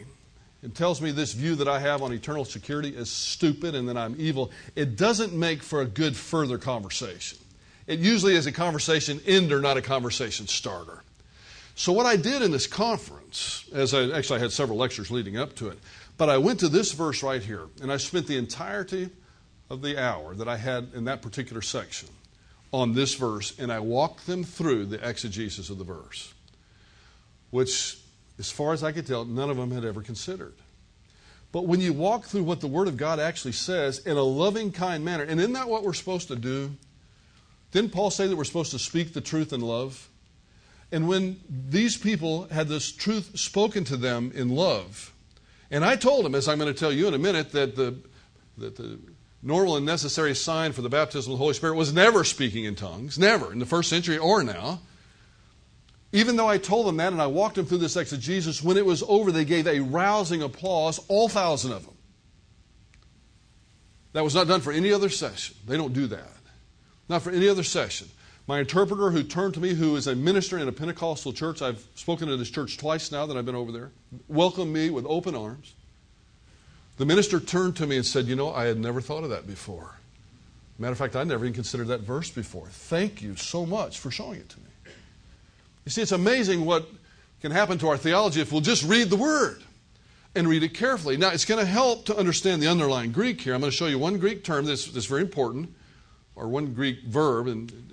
and 0.62 0.74
tells 0.74 1.00
me 1.00 1.12
this 1.12 1.32
view 1.32 1.54
that 1.56 1.68
I 1.68 1.78
have 1.78 2.02
on 2.02 2.12
eternal 2.12 2.44
security 2.44 2.90
is 2.90 3.10
stupid 3.10 3.74
and 3.74 3.88
that 3.88 3.96
I'm 3.96 4.16
evil, 4.18 4.50
it 4.74 4.96
doesn't 4.96 5.32
make 5.32 5.62
for 5.62 5.80
a 5.80 5.86
good 5.86 6.16
further 6.16 6.58
conversation. 6.58 7.38
It 7.86 8.00
usually 8.00 8.34
is 8.34 8.46
a 8.46 8.52
conversation 8.52 9.20
ender, 9.26 9.60
not 9.60 9.76
a 9.76 9.82
conversation 9.82 10.46
starter. 10.46 11.02
So, 11.74 11.92
what 11.92 12.06
I 12.06 12.16
did 12.16 12.42
in 12.42 12.50
this 12.50 12.66
conference, 12.66 13.64
as 13.72 13.94
I 13.94 14.10
actually 14.10 14.40
I 14.40 14.42
had 14.42 14.52
several 14.52 14.78
lectures 14.78 15.10
leading 15.12 15.38
up 15.38 15.54
to 15.56 15.68
it, 15.68 15.78
but 16.18 16.28
I 16.28 16.36
went 16.38 16.60
to 16.60 16.68
this 16.68 16.92
verse 16.92 17.22
right 17.22 17.42
here, 17.42 17.62
and 17.80 17.90
I 17.90 17.96
spent 17.96 18.26
the 18.26 18.36
entirety 18.36 19.08
of 19.70 19.82
the 19.82 20.02
hour 20.02 20.34
that 20.34 20.48
I 20.48 20.56
had 20.56 20.90
in 20.94 21.04
that 21.04 21.22
particular 21.22 21.62
section 21.62 22.08
on 22.72 22.92
this 22.92 23.14
verse, 23.14 23.58
and 23.58 23.72
I 23.72 23.78
walked 23.78 24.26
them 24.26 24.44
through 24.44 24.86
the 24.86 25.08
exegesis 25.08 25.70
of 25.70 25.78
the 25.78 25.84
verse, 25.84 26.34
which 27.50 27.98
as 28.38 28.50
far 28.50 28.72
as 28.72 28.82
I 28.82 28.92
could 28.92 29.06
tell, 29.06 29.24
none 29.24 29.48
of 29.48 29.56
them 29.56 29.70
had 29.70 29.84
ever 29.84 30.02
considered. 30.02 30.54
But 31.50 31.66
when 31.66 31.80
you 31.80 31.92
walk 31.92 32.24
through 32.26 32.42
what 32.42 32.60
the 32.60 32.66
Word 32.66 32.88
of 32.88 32.96
God 32.96 33.18
actually 33.18 33.52
says 33.52 34.00
in 34.00 34.16
a 34.16 34.22
loving, 34.22 34.70
kind 34.70 35.04
manner, 35.04 35.24
and 35.24 35.40
isn't 35.40 35.54
that 35.54 35.68
what 35.68 35.82
we're 35.82 35.94
supposed 35.94 36.28
to 36.28 36.36
do? 36.36 36.72
Didn't 37.72 37.92
Paul 37.92 38.10
say 38.10 38.26
that 38.26 38.36
we're 38.36 38.44
supposed 38.44 38.72
to 38.72 38.78
speak 38.78 39.12
the 39.12 39.20
truth 39.20 39.52
in 39.52 39.60
love? 39.60 40.08
And 40.92 41.08
when 41.08 41.40
these 41.48 41.96
people 41.96 42.48
had 42.48 42.68
this 42.68 42.92
truth 42.92 43.38
spoken 43.38 43.84
to 43.84 43.96
them 43.96 44.32
in 44.34 44.50
love, 44.50 45.12
and 45.70 45.84
I 45.84 45.96
told 45.96 46.24
them, 46.24 46.34
as 46.34 46.48
I'm 46.48 46.58
going 46.58 46.72
to 46.72 46.78
tell 46.78 46.92
you 46.92 47.08
in 47.08 47.14
a 47.14 47.18
minute, 47.18 47.52
that 47.52 47.76
the, 47.76 47.96
that 48.56 48.76
the 48.76 48.98
normal 49.42 49.76
and 49.76 49.86
necessary 49.86 50.34
sign 50.34 50.72
for 50.72 50.82
the 50.82 50.88
baptism 50.88 51.32
of 51.32 51.38
the 51.38 51.42
Holy 51.42 51.54
Spirit 51.54 51.74
was 51.74 51.92
never 51.92 52.24
speaking 52.24 52.64
in 52.64 52.74
tongues, 52.74 53.18
never, 53.18 53.52
in 53.52 53.58
the 53.58 53.66
first 53.66 53.90
century 53.90 54.18
or 54.18 54.42
now. 54.42 54.80
Even 56.12 56.36
though 56.36 56.48
I 56.48 56.56
told 56.56 56.86
them 56.86 56.96
that 56.96 57.12
and 57.12 57.20
I 57.20 57.26
walked 57.26 57.56
them 57.56 57.66
through 57.66 57.78
this 57.78 57.96
exegesis, 57.96 58.62
when 58.62 58.78
it 58.78 58.86
was 58.86 59.02
over, 59.06 59.30
they 59.30 59.44
gave 59.44 59.66
a 59.66 59.80
rousing 59.80 60.42
applause, 60.42 60.98
all 61.08 61.28
thousand 61.28 61.72
of 61.72 61.84
them. 61.84 61.94
That 64.14 64.24
was 64.24 64.34
not 64.34 64.48
done 64.48 64.62
for 64.62 64.72
any 64.72 64.90
other 64.92 65.10
session. 65.10 65.54
They 65.66 65.76
don't 65.76 65.92
do 65.92 66.06
that. 66.06 66.26
Not 67.10 67.22
for 67.22 67.30
any 67.30 67.46
other 67.46 67.62
session. 67.62 68.08
My 68.48 68.60
interpreter, 68.60 69.10
who 69.10 69.22
turned 69.22 69.52
to 69.54 69.60
me, 69.60 69.74
who 69.74 69.94
is 69.96 70.06
a 70.06 70.16
minister 70.16 70.56
in 70.56 70.68
a 70.68 70.72
Pentecostal 70.72 71.34
church, 71.34 71.60
I've 71.60 71.86
spoken 71.94 72.28
to 72.28 72.36
this 72.38 72.48
church 72.48 72.78
twice 72.78 73.12
now 73.12 73.26
that 73.26 73.36
I've 73.36 73.44
been 73.44 73.54
over 73.54 73.70
there, 73.70 73.90
welcomed 74.26 74.72
me 74.72 74.88
with 74.88 75.04
open 75.06 75.34
arms. 75.34 75.74
The 76.96 77.04
minister 77.04 77.40
turned 77.40 77.76
to 77.76 77.86
me 77.86 77.96
and 77.96 78.06
said, 78.06 78.26
You 78.26 78.36
know, 78.36 78.50
I 78.54 78.64
had 78.64 78.80
never 78.80 79.02
thought 79.02 79.22
of 79.22 79.28
that 79.30 79.46
before. 79.46 79.96
Matter 80.78 80.92
of 80.92 80.98
fact, 80.98 81.14
I 81.14 81.24
never 81.24 81.44
even 81.44 81.54
considered 81.54 81.88
that 81.88 82.00
verse 82.00 82.30
before. 82.30 82.68
Thank 82.68 83.20
you 83.20 83.36
so 83.36 83.66
much 83.66 83.98
for 83.98 84.10
showing 84.10 84.40
it 84.40 84.48
to 84.48 84.60
me. 84.60 84.92
You 85.84 85.90
see, 85.90 86.00
it's 86.00 86.12
amazing 86.12 86.64
what 86.64 86.88
can 87.42 87.52
happen 87.52 87.76
to 87.78 87.88
our 87.88 87.98
theology 87.98 88.40
if 88.40 88.50
we'll 88.50 88.62
just 88.62 88.82
read 88.82 89.10
the 89.10 89.16
Word 89.16 89.62
and 90.34 90.48
read 90.48 90.62
it 90.62 90.72
carefully. 90.72 91.18
Now, 91.18 91.32
it's 91.32 91.44
going 91.44 91.60
to 91.60 91.66
help 91.66 92.06
to 92.06 92.16
understand 92.16 92.62
the 92.62 92.68
underlying 92.68 93.12
Greek 93.12 93.42
here. 93.42 93.54
I'm 93.54 93.60
going 93.60 93.70
to 93.70 93.76
show 93.76 93.88
you 93.88 93.98
one 93.98 94.18
Greek 94.18 94.42
term 94.42 94.64
that's, 94.64 94.86
that's 94.86 95.06
very 95.06 95.20
important, 95.20 95.74
or 96.34 96.48
one 96.48 96.72
Greek 96.72 97.02
verb, 97.02 97.46
and 97.48 97.88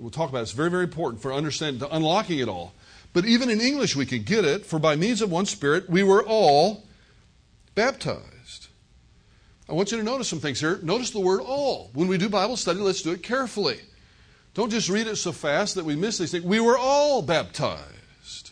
we'll 0.00 0.10
talk 0.10 0.30
about 0.30 0.38
it. 0.38 0.42
It's 0.42 0.52
very, 0.52 0.70
very 0.70 0.84
important 0.84 1.22
for 1.22 1.32
understanding, 1.32 1.80
to 1.80 1.94
unlocking 1.94 2.38
it 2.38 2.48
all. 2.48 2.72
But 3.12 3.24
even 3.24 3.50
in 3.50 3.60
English, 3.60 3.96
we 3.96 4.06
can 4.06 4.22
get 4.22 4.44
it. 4.44 4.64
For 4.64 4.78
by 4.78 4.96
means 4.96 5.20
of 5.20 5.30
one 5.30 5.46
Spirit, 5.46 5.90
we 5.90 6.02
were 6.02 6.22
all 6.22 6.84
baptized. 7.74 8.68
I 9.68 9.72
want 9.72 9.92
you 9.92 9.98
to 9.98 10.04
notice 10.04 10.28
some 10.28 10.40
things 10.40 10.60
here. 10.60 10.80
Notice 10.82 11.10
the 11.10 11.20
word 11.20 11.40
all. 11.40 11.90
When 11.92 12.08
we 12.08 12.18
do 12.18 12.28
Bible 12.28 12.56
study, 12.56 12.80
let's 12.80 13.02
do 13.02 13.12
it 13.12 13.22
carefully. 13.22 13.78
Don't 14.54 14.70
just 14.70 14.88
read 14.88 15.06
it 15.06 15.16
so 15.16 15.32
fast 15.32 15.76
that 15.76 15.84
we 15.84 15.94
miss 15.94 16.18
these 16.18 16.32
things. 16.32 16.44
We 16.44 16.60
were 16.60 16.76
all 16.76 17.22
baptized. 17.22 18.50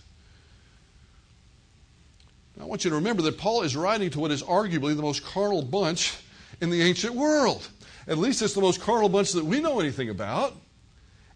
I 2.61 2.65
want 2.65 2.85
you 2.85 2.91
to 2.91 2.97
remember 2.97 3.23
that 3.23 3.39
Paul 3.39 3.63
is 3.63 3.77
writing 3.77 4.11
to 4.11 4.21
what 4.21 4.31
is 4.31 4.43
arguably 4.43 4.97
the 4.97 5.03
most 5.03 5.25
carnal 5.25 5.63
bunch 5.63 6.17
in 6.61 6.71
the 6.71 6.83
ancient 6.83 7.15
world. 7.15 7.69
At 8.07 8.19
least 8.19 8.43
it's 8.43 8.55
the 8.55 8.61
most 8.61 8.81
carnal 8.81 9.09
bunch 9.09 9.33
that 9.33 9.45
we 9.45 9.61
know 9.61 9.81
anything 9.81 10.11
about. 10.11 10.55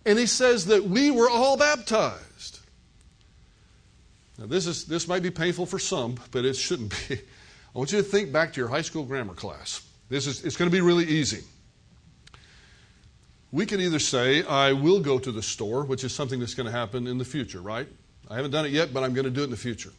And 0.05 0.19
he 0.19 0.27
says 0.27 0.67
that 0.67 0.85
we 0.85 1.11
were 1.11 1.31
all 1.31 1.57
baptized. 1.57 2.61
Now, 4.39 4.47
this, 4.47 4.67
is, 4.67 4.85
this 4.85 5.07
might 5.07 5.23
be 5.23 5.31
painful 5.31 5.67
for 5.67 5.79
some, 5.79 6.17
but 6.31 6.45
it 6.45 6.57
shouldn't 6.57 6.95
be. 7.09 7.17
I 7.75 7.79
want 7.79 7.93
you 7.93 7.99
to 7.99 8.05
think 8.05 8.33
back 8.33 8.53
to 8.55 8.61
your 8.61 8.69
high 8.69 8.83
school 8.83 9.05
grammar 9.05 9.35
class. 9.35 9.87
This 10.09 10.27
is, 10.27 10.45
it's 10.45 10.57
going 10.57 10.71
to 10.71 10.75
be 10.75 10.83
really 10.83 11.05
easy 11.05 11.43
we 13.53 13.67
could 13.67 13.81
either 13.81 13.99
say, 13.99 14.43
I 14.43 14.73
will 14.73 14.99
go 14.99 15.19
to 15.19 15.31
the 15.31 15.43
store, 15.43 15.85
which 15.85 16.03
is 16.03 16.15
something 16.15 16.41
that's 16.41 16.55
going 16.55 16.67
to 16.67 16.73
happen 16.73 17.07
in 17.07 17.19
the 17.19 17.25
future, 17.25 17.61
right? 17.61 17.87
I 18.29 18.37
haven't 18.37 18.51
done 18.51 18.65
it 18.65 18.73
yet, 18.73 18.95
but 18.95 19.05
I'm 19.05 19.13
going 19.13 19.27
to 19.27 19.31
do 19.31 19.43
it 19.43 19.45
in 19.45 19.51
the 19.51 19.57
future. 19.59 19.93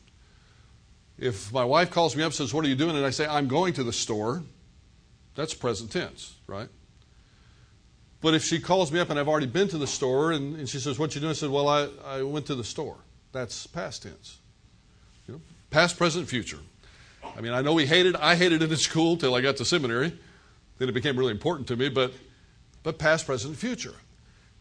If 1.19 1.53
my 1.53 1.63
wife 1.63 1.91
calls 1.91 2.15
me 2.15 2.23
up 2.23 2.27
and 2.27 2.33
says, 2.33 2.53
What 2.53 2.65
are 2.65 2.67
you 2.67 2.75
doing? 2.75 2.95
and 2.95 3.05
I 3.05 3.11
say, 3.11 3.27
I'm 3.27 3.47
going 3.47 3.73
to 3.73 3.83
the 3.83 3.93
store, 3.93 4.43
that's 5.35 5.53
present 5.53 5.91
tense, 5.91 6.35
right? 6.47 6.67
But 8.23 8.33
if 8.33 8.43
she 8.45 8.61
calls 8.61 8.89
me 8.89 9.01
up 9.01 9.09
and 9.09 9.19
I've 9.19 9.27
already 9.27 9.47
been 9.47 9.67
to 9.67 9.77
the 9.77 9.85
store 9.85 10.31
and, 10.31 10.55
and 10.55 10.69
she 10.69 10.79
says, 10.79 10.97
What 10.97 11.13
you 11.13 11.19
doing? 11.19 11.31
I 11.31 11.33
said, 11.33 11.49
Well, 11.49 11.67
I, 11.67 11.89
I 12.05 12.23
went 12.23 12.45
to 12.47 12.55
the 12.55 12.63
store. 12.63 12.95
That's 13.33 13.67
past 13.67 14.03
tense. 14.03 14.37
You 15.27 15.35
know, 15.35 15.41
past, 15.69 15.97
present, 15.97 16.29
future. 16.29 16.59
I 17.37 17.41
mean, 17.41 17.51
I 17.51 17.61
know 17.61 17.73
we 17.73 17.85
hated 17.85 18.15
I 18.15 18.35
hated 18.35 18.61
it 18.61 18.71
in 18.71 18.77
school 18.77 19.17
till 19.17 19.35
I 19.35 19.41
got 19.41 19.57
to 19.57 19.65
seminary. 19.65 20.17
Then 20.77 20.87
it 20.87 20.93
became 20.93 21.17
really 21.17 21.31
important 21.31 21.67
to 21.67 21.75
me, 21.75 21.89
but 21.89 22.13
but 22.81 22.97
past, 22.97 23.25
present, 23.25 23.57
future. 23.57 23.95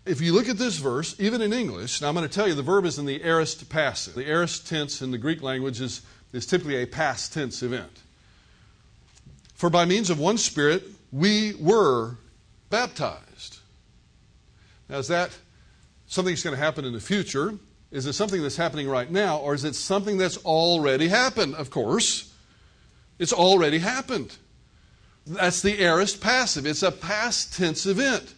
If 0.05 0.21
you 0.21 0.33
look 0.33 0.49
at 0.49 0.59
this 0.59 0.79
verse, 0.79 1.15
even 1.21 1.41
in 1.41 1.53
English, 1.53 2.01
now 2.01 2.09
I'm 2.09 2.15
going 2.15 2.29
to 2.29 2.35
tell 2.35 2.49
you 2.49 2.55
the 2.55 2.63
verb 2.63 2.85
is 2.85 2.99
in 2.99 3.07
the 3.07 3.23
aorist 3.23 3.69
passive. 3.69 4.15
The 4.15 4.29
aorist 4.29 4.69
tense 4.69 5.03
in 5.03 5.13
the 5.13 5.19
Greek 5.19 5.41
language 5.41 5.81
is, 5.81 6.03
is 6.33 6.47
typically 6.47 6.83
a 6.83 6.87
past 6.87 7.33
tense 7.33 7.63
event. 7.63 8.01
For 9.55 9.71
by 9.71 9.85
means 9.85 10.11
of 10.11 10.19
one 10.19 10.39
Spirit, 10.39 10.83
we 11.13 11.55
were 11.55 12.17
baptized. 12.71 13.32
Now, 14.93 14.99
is 14.99 15.09
that 15.09 15.31
something 16.07 16.35
that's 16.35 16.43
going 16.43 16.55
to 16.55 16.63
happen 16.63 16.85
in 16.85 16.93
the 16.93 17.01
future? 17.01 17.55
Is 17.91 18.05
it 18.05 18.13
something 18.13 18.43
that's 18.43 18.59
happening 18.59 18.87
right 18.87 19.11
now? 19.11 19.39
Or 19.39 19.55
is 19.55 19.65
it 19.65 19.75
something 19.75 20.19
that's 20.19 20.37
already 20.45 21.09
happened? 21.09 21.55
Of 21.55 21.71
course, 21.71 22.31
it's 23.19 23.33
already 23.33 23.79
happened. 23.79 24.37
That's 25.27 25.63
the 25.63 25.83
aorist 25.83 26.21
passive. 26.21 26.67
It's 26.67 26.83
a 26.83 26.93
past 26.93 27.57
tense 27.57 27.87
event. 27.87 28.35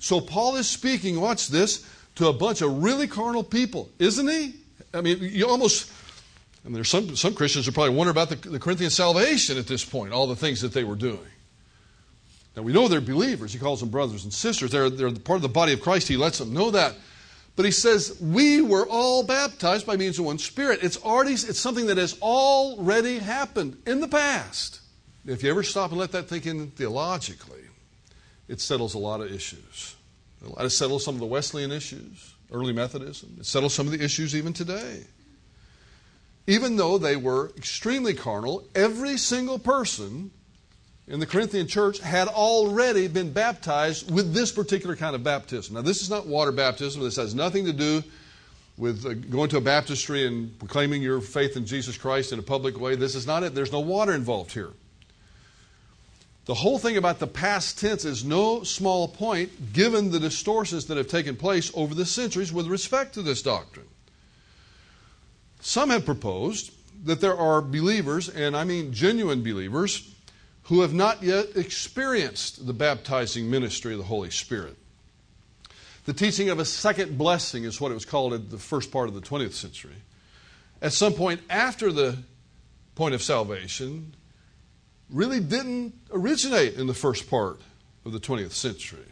So 0.00 0.20
Paul 0.20 0.56
is 0.56 0.68
speaking, 0.68 1.20
watch 1.20 1.46
this, 1.46 1.86
to 2.16 2.26
a 2.26 2.32
bunch 2.32 2.62
of 2.62 2.82
really 2.82 3.06
carnal 3.06 3.44
people, 3.44 3.88
isn't 4.00 4.26
he? 4.26 4.54
I 4.92 5.02
mean, 5.02 5.18
you 5.20 5.46
almost, 5.48 5.88
and 6.64 6.74
there's 6.74 6.88
some, 6.88 7.14
some 7.14 7.36
Christians 7.36 7.66
who 7.66 7.70
probably 7.72 7.94
wonder 7.94 8.10
about 8.10 8.28
the, 8.28 8.34
the 8.34 8.58
Corinthian 8.58 8.90
salvation 8.90 9.56
at 9.56 9.68
this 9.68 9.84
point, 9.84 10.12
all 10.12 10.26
the 10.26 10.34
things 10.34 10.62
that 10.62 10.72
they 10.72 10.82
were 10.82 10.96
doing. 10.96 11.20
Now 12.56 12.62
we 12.62 12.72
know 12.72 12.88
they're 12.88 13.00
believers. 13.00 13.52
He 13.52 13.58
calls 13.58 13.80
them 13.80 13.88
brothers 13.88 14.24
and 14.24 14.32
sisters. 14.32 14.70
They're, 14.70 14.90
they're 14.90 15.10
part 15.10 15.36
of 15.36 15.42
the 15.42 15.48
body 15.48 15.72
of 15.72 15.80
Christ. 15.80 16.08
He 16.08 16.16
lets 16.16 16.38
them 16.38 16.52
know 16.52 16.70
that. 16.70 16.94
But 17.54 17.66
he 17.66 17.70
says, 17.70 18.18
we 18.20 18.62
were 18.62 18.86
all 18.86 19.22
baptized 19.22 19.86
by 19.86 19.96
means 19.96 20.18
of 20.18 20.24
one 20.24 20.38
spirit. 20.38 20.80
It's 20.82 20.96
already 21.02 21.32
it's 21.32 21.58
something 21.58 21.86
that 21.86 21.98
has 21.98 22.18
already 22.20 23.18
happened 23.18 23.80
in 23.86 24.00
the 24.00 24.08
past. 24.08 24.80
If 25.26 25.42
you 25.42 25.50
ever 25.50 25.62
stop 25.62 25.90
and 25.90 26.00
let 26.00 26.12
that 26.12 26.28
think 26.28 26.46
in 26.46 26.70
theologically, 26.70 27.60
it 28.48 28.60
settles 28.60 28.94
a 28.94 28.98
lot 28.98 29.20
of 29.20 29.30
issues. 29.30 29.96
It 30.58 30.70
settles 30.70 31.04
some 31.04 31.14
of 31.14 31.20
the 31.20 31.26
Wesleyan 31.26 31.70
issues, 31.70 32.34
early 32.50 32.72
Methodism. 32.72 33.36
It 33.38 33.46
settles 33.46 33.74
some 33.74 33.86
of 33.86 33.92
the 33.92 34.02
issues 34.02 34.34
even 34.34 34.52
today. 34.52 35.04
Even 36.46 36.76
though 36.76 36.98
they 36.98 37.14
were 37.14 37.52
extremely 37.56 38.14
carnal, 38.14 38.66
every 38.74 39.16
single 39.16 39.58
person 39.58 40.32
in 41.08 41.20
the 41.20 41.26
Corinthian 41.26 41.66
church 41.66 41.98
had 41.98 42.28
already 42.28 43.08
been 43.08 43.32
baptized 43.32 44.10
with 44.10 44.32
this 44.32 44.52
particular 44.52 44.96
kind 44.96 45.14
of 45.14 45.24
baptism. 45.24 45.74
Now, 45.74 45.82
this 45.82 46.02
is 46.02 46.10
not 46.10 46.26
water 46.26 46.52
baptism. 46.52 47.02
This 47.02 47.16
has 47.16 47.34
nothing 47.34 47.64
to 47.64 47.72
do 47.72 48.02
with 48.78 49.04
uh, 49.04 49.14
going 49.14 49.50
to 49.50 49.58
a 49.58 49.60
baptistry 49.60 50.26
and 50.26 50.56
proclaiming 50.58 51.02
your 51.02 51.20
faith 51.20 51.56
in 51.56 51.66
Jesus 51.66 51.98
Christ 51.98 52.32
in 52.32 52.38
a 52.38 52.42
public 52.42 52.78
way. 52.78 52.94
This 52.94 53.14
is 53.14 53.26
not 53.26 53.42
it. 53.42 53.54
There's 53.54 53.72
no 53.72 53.80
water 53.80 54.12
involved 54.14 54.52
here. 54.52 54.70
The 56.44 56.54
whole 56.54 56.78
thing 56.78 56.96
about 56.96 57.20
the 57.20 57.26
past 57.26 57.78
tense 57.78 58.04
is 58.04 58.24
no 58.24 58.64
small 58.64 59.06
point 59.06 59.72
given 59.72 60.10
the 60.10 60.18
distortions 60.18 60.86
that 60.86 60.96
have 60.96 61.06
taken 61.06 61.36
place 61.36 61.70
over 61.74 61.94
the 61.94 62.06
centuries 62.06 62.52
with 62.52 62.66
respect 62.66 63.14
to 63.14 63.22
this 63.22 63.42
doctrine. 63.42 63.86
Some 65.60 65.90
have 65.90 66.04
proposed 66.04 66.72
that 67.04 67.20
there 67.20 67.36
are 67.36 67.62
believers, 67.62 68.28
and 68.28 68.56
I 68.56 68.64
mean 68.64 68.92
genuine 68.92 69.44
believers, 69.44 70.12
who 70.64 70.82
have 70.82 70.94
not 70.94 71.22
yet 71.22 71.56
experienced 71.56 72.66
the 72.66 72.72
baptizing 72.72 73.50
ministry 73.50 73.92
of 73.92 73.98
the 73.98 74.04
Holy 74.04 74.30
Spirit. 74.30 74.76
The 76.04 76.12
teaching 76.12 76.48
of 76.48 76.58
a 76.58 76.64
second 76.64 77.16
blessing 77.16 77.64
is 77.64 77.80
what 77.80 77.90
it 77.90 77.94
was 77.94 78.04
called 78.04 78.34
in 78.34 78.48
the 78.48 78.58
first 78.58 78.90
part 78.90 79.08
of 79.08 79.14
the 79.14 79.20
20th 79.20 79.52
century. 79.52 79.94
At 80.80 80.92
some 80.92 81.12
point 81.12 81.40
after 81.48 81.92
the 81.92 82.18
point 82.94 83.14
of 83.14 83.22
salvation, 83.22 84.14
really 85.10 85.40
didn't 85.40 85.94
originate 86.12 86.74
in 86.74 86.86
the 86.86 86.94
first 86.94 87.30
part 87.30 87.60
of 88.04 88.12
the 88.12 88.20
20th 88.20 88.52
century. 88.52 89.04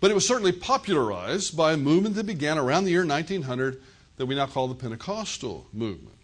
But 0.00 0.10
it 0.10 0.14
was 0.14 0.26
certainly 0.26 0.52
popularized 0.52 1.56
by 1.56 1.72
a 1.72 1.76
movement 1.76 2.14
that 2.14 2.26
began 2.26 2.58
around 2.58 2.84
the 2.84 2.90
year 2.90 3.04
1900 3.04 3.82
that 4.16 4.26
we 4.26 4.34
now 4.34 4.46
call 4.46 4.68
the 4.68 4.74
Pentecostal 4.74 5.66
movement. 5.72 6.16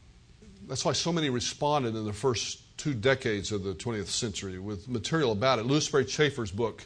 That's 0.69 0.85
why 0.85 0.93
so 0.93 1.13
many 1.13 1.31
responded 1.31 1.95
in 1.95 2.05
the 2.05 2.13
first 2.13 2.61
two 2.77 2.95
decades 2.95 3.53
of 3.53 3.63
the 3.63 3.75
20th 3.75 4.07
century 4.07 4.59
with 4.59 4.89
material 4.89 5.33
about 5.33 5.59
it. 5.59 5.67
Lewis 5.67 5.87
Sperry 5.87 6.05
Chafer's 6.05 6.51
book, 6.51 6.85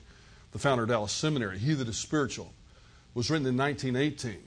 the 0.53 0.59
founder 0.59 0.85
of 0.85 0.89
Dallas 0.89 1.13
Seminary, 1.13 1.59
He 1.59 1.75
That 1.75 1.89
Is 1.89 1.99
Spiritual, 1.99 2.53
was 3.15 3.31
written 3.31 3.47
in 3.47 3.57
1918 3.57 4.39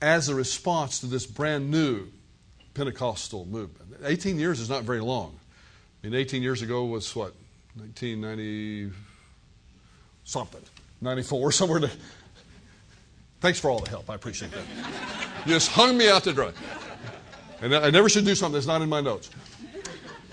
as 0.00 0.28
a 0.28 0.34
response 0.34 1.00
to 1.00 1.06
this 1.06 1.26
brand 1.26 1.70
new 1.70 2.06
Pentecostal 2.74 3.46
movement. 3.46 4.00
18 4.04 4.38
years 4.38 4.60
is 4.60 4.68
not 4.68 4.82
very 4.82 5.00
long. 5.00 5.38
I 6.02 6.06
mean, 6.06 6.14
18 6.14 6.42
years 6.42 6.62
ago 6.62 6.84
was 6.84 7.14
what? 7.16 7.32
1990 7.76 8.92
something. 10.24 10.60
94, 11.00 11.52
somewhere. 11.52 11.80
To... 11.80 11.90
Thanks 13.40 13.58
for 13.58 13.70
all 13.70 13.80
the 13.80 13.90
help. 13.90 14.10
I 14.10 14.14
appreciate 14.14 14.52
that. 14.52 14.64
you 15.46 15.52
just 15.52 15.70
hung 15.70 15.96
me 15.96 16.08
out 16.08 16.24
to 16.24 16.32
dry. 16.32 16.52
And 17.60 17.74
I 17.74 17.90
never 17.90 18.08
should 18.08 18.24
do 18.24 18.34
something 18.34 18.54
that's 18.54 18.66
not 18.66 18.82
in 18.82 18.88
my 18.88 19.00
notes. 19.00 19.30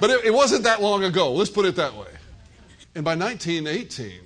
But 0.01 0.09
it, 0.09 0.25
it 0.25 0.33
wasn't 0.33 0.63
that 0.63 0.81
long 0.81 1.03
ago. 1.03 1.31
Let's 1.31 1.51
put 1.51 1.65
it 1.65 1.75
that 1.75 1.95
way. 1.95 2.07
And 2.95 3.05
by 3.05 3.15
1918, 3.15 4.19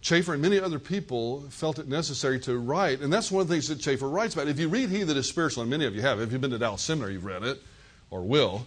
Chafer 0.00 0.32
and 0.32 0.42
many 0.42 0.58
other 0.58 0.80
people 0.80 1.42
felt 1.48 1.78
it 1.78 1.86
necessary 1.86 2.40
to 2.40 2.58
write, 2.58 3.00
and 3.00 3.12
that's 3.12 3.30
one 3.30 3.42
of 3.42 3.48
the 3.48 3.54
things 3.54 3.68
that 3.68 3.78
Chafer 3.78 4.08
writes 4.08 4.34
about. 4.34 4.48
If 4.48 4.58
you 4.58 4.68
read 4.68 4.90
He 4.90 5.04
That 5.04 5.16
Is 5.16 5.28
Spiritual, 5.28 5.62
and 5.62 5.70
many 5.70 5.84
of 5.84 5.94
you 5.94 6.02
have, 6.02 6.20
if 6.20 6.32
you've 6.32 6.40
been 6.40 6.50
to 6.50 6.58
Dallas 6.58 6.82
Seminary, 6.82 7.12
you've 7.12 7.24
read 7.24 7.44
it, 7.44 7.62
or 8.10 8.22
will. 8.22 8.66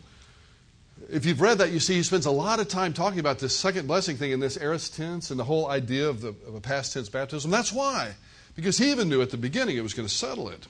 If 1.11 1.25
you've 1.25 1.41
read 1.41 1.57
that, 1.57 1.71
you 1.71 1.81
see 1.81 1.95
he 1.95 2.03
spends 2.03 2.25
a 2.25 2.31
lot 2.31 2.61
of 2.61 2.69
time 2.69 2.93
talking 2.93 3.19
about 3.19 3.39
this 3.39 3.53
second 3.53 3.87
blessing 3.87 4.15
thing 4.15 4.31
in 4.31 4.39
this 4.39 4.55
aorist 4.55 4.95
tense 4.95 5.29
and 5.29 5.37
the 5.37 5.43
whole 5.43 5.67
idea 5.67 6.07
of, 6.07 6.21
the, 6.21 6.29
of 6.47 6.55
a 6.55 6.61
past 6.61 6.93
tense 6.93 7.09
baptism. 7.09 7.51
That's 7.51 7.73
why, 7.73 8.13
because 8.55 8.77
he 8.77 8.91
even 8.91 9.09
knew 9.09 9.21
at 9.21 9.29
the 9.29 9.37
beginning 9.37 9.75
it 9.75 9.83
was 9.83 9.93
going 9.93 10.07
to 10.07 10.13
settle 10.13 10.47
it. 10.47 10.67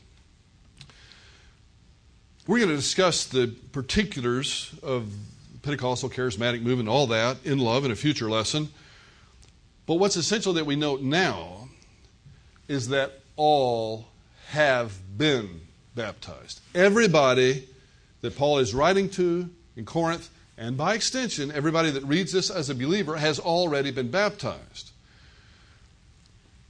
We're 2.47 2.57
going 2.57 2.71
to 2.71 2.75
discuss 2.75 3.25
the 3.25 3.53
particulars 3.71 4.73
of 4.81 5.13
Pentecostal 5.63 6.09
charismatic 6.09 6.61
movement, 6.61 6.89
all 6.89 7.07
that 7.07 7.37
in 7.45 7.57
love 7.57 7.85
in 7.85 7.91
a 7.91 7.95
future 7.95 8.29
lesson. 8.29 8.69
But 9.85 9.95
what's 9.95 10.15
essential 10.15 10.53
that 10.53 10.65
we 10.65 10.75
note 10.75 11.01
now 11.01 11.69
is 12.67 12.89
that 12.89 13.21
all 13.35 14.07
have 14.49 15.17
been 15.17 15.61
baptized. 15.95 16.61
Everybody 16.75 17.67
that 18.21 18.37
Paul 18.37 18.59
is 18.59 18.73
writing 18.73 19.09
to 19.11 19.49
in 19.75 19.85
Corinth, 19.85 20.29
and 20.57 20.77
by 20.77 20.93
extension, 20.93 21.51
everybody 21.51 21.91
that 21.91 22.03
reads 22.03 22.31
this 22.31 22.49
as 22.49 22.69
a 22.69 22.75
believer 22.75 23.17
has 23.17 23.39
already 23.39 23.91
been 23.91 24.11
baptized. 24.11 24.91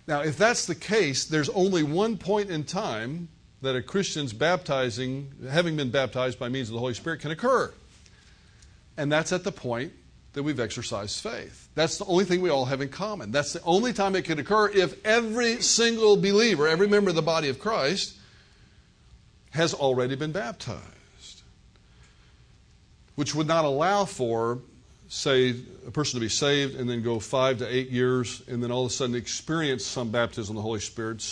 Now, 0.08 0.22
if 0.22 0.38
that's 0.38 0.66
the 0.66 0.76
case, 0.76 1.26
there's 1.26 1.50
only 1.50 1.84
one 1.84 2.18
point 2.18 2.50
in 2.50 2.64
time 2.64 3.30
that 3.62 3.76
a 3.76 3.82
Christian's 3.82 4.34
baptizing, 4.34 5.32
having 5.50 5.78
been 5.78 5.90
baptized 5.90 6.38
by 6.38 6.50
means 6.50 6.70
of 6.70 6.74
the 6.74 6.80
Holy 6.80 6.94
Spirit, 6.94 7.22
can 7.22 7.32
occur. 7.32 7.74
And 8.98 9.12
that's 9.12 9.32
at 9.32 9.44
the 9.44 9.52
point 9.52 9.94
that 10.34 10.44
we've 10.44 10.60
exercised 10.60 11.22
faith. 11.22 11.70
That's 11.76 11.98
the 11.98 12.06
only 12.06 12.26
thing 12.26 12.42
we 12.42 12.50
all 12.50 12.66
have 12.66 12.82
in 12.82 12.90
common. 12.90 13.32
That's 13.32 13.54
the 13.54 13.62
only 13.64 13.94
time 13.94 14.16
it 14.16 14.26
can 14.26 14.40
occur 14.40 14.70
if 14.70 15.04
every 15.06 15.62
single 15.62 16.18
believer, 16.18 16.68
every 16.68 16.88
member 16.88 17.10
of 17.10 17.16
the 17.16 17.22
body 17.22 17.50
of 17.50 17.60
Christ, 17.60 18.16
has 19.52 19.74
already 19.74 20.16
been 20.16 20.32
baptized. 20.32 20.82
Which 23.16 23.36
would 23.36 23.48
not 23.48 23.66
allow 23.66 24.06
for, 24.06 24.60
say, 25.08 25.56
a 25.86 25.92
person 25.92 26.20
to 26.20 26.22
be 26.22 26.30
saved 26.30 26.76
and 26.76 26.90
then 26.90 27.04
go 27.04 27.20
five 27.20 27.60
to 27.60 27.68
eight 27.68 27.90
years 27.90 28.42
and 28.48 28.64
then 28.64 28.72
all 28.72 28.86
of 28.86 28.92
a 28.92 28.94
sudden 28.94 29.16
experience 29.16 29.86
some 29.86 30.10
baptism 30.10 30.56
of 30.56 30.64
the 30.64 30.64
Holy 30.64 30.80
Spirit. 30.80 31.24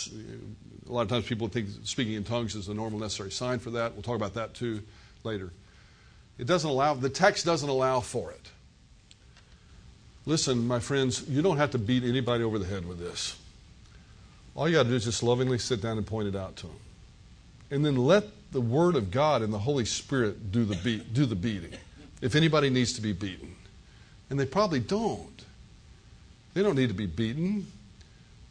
A 0.88 0.92
lot 0.92 1.02
of 1.02 1.08
times 1.08 1.26
people 1.26 1.48
think 1.48 1.68
speaking 1.82 2.14
in 2.14 2.22
tongues 2.22 2.54
is 2.54 2.66
the 2.66 2.74
normal 2.74 3.00
necessary 3.00 3.32
sign 3.32 3.58
for 3.58 3.70
that. 3.70 3.94
We'll 3.94 4.02
talk 4.02 4.16
about 4.16 4.34
that 4.34 4.54
too 4.54 4.82
later. 5.24 5.50
It 6.42 6.48
doesn't 6.48 6.68
allow, 6.68 6.94
the 6.94 7.08
text 7.08 7.44
doesn't 7.44 7.68
allow 7.68 8.00
for 8.00 8.32
it. 8.32 8.50
Listen, 10.26 10.66
my 10.66 10.80
friends, 10.80 11.24
you 11.28 11.40
don't 11.40 11.56
have 11.56 11.70
to 11.70 11.78
beat 11.78 12.02
anybody 12.02 12.42
over 12.42 12.58
the 12.58 12.66
head 12.66 12.84
with 12.84 12.98
this. 12.98 13.36
All 14.56 14.68
you 14.68 14.74
got 14.74 14.82
to 14.82 14.88
do 14.88 14.96
is 14.96 15.04
just 15.04 15.22
lovingly 15.22 15.58
sit 15.58 15.80
down 15.80 15.98
and 15.98 16.04
point 16.04 16.26
it 16.26 16.34
out 16.34 16.56
to 16.56 16.66
them. 16.66 16.76
And 17.70 17.86
then 17.86 17.94
let 17.94 18.24
the 18.50 18.60
Word 18.60 18.96
of 18.96 19.12
God 19.12 19.42
and 19.42 19.52
the 19.52 19.58
Holy 19.60 19.84
Spirit 19.84 20.50
do 20.50 20.64
the, 20.64 20.74
beat, 20.74 21.14
do 21.14 21.26
the 21.26 21.36
beating. 21.36 21.78
If 22.20 22.34
anybody 22.34 22.70
needs 22.70 22.92
to 22.94 23.00
be 23.00 23.12
beaten. 23.12 23.54
And 24.28 24.40
they 24.40 24.44
probably 24.46 24.80
don't. 24.80 25.44
They 26.54 26.64
don't 26.64 26.74
need 26.74 26.88
to 26.88 26.94
be 26.94 27.06
beaten, 27.06 27.68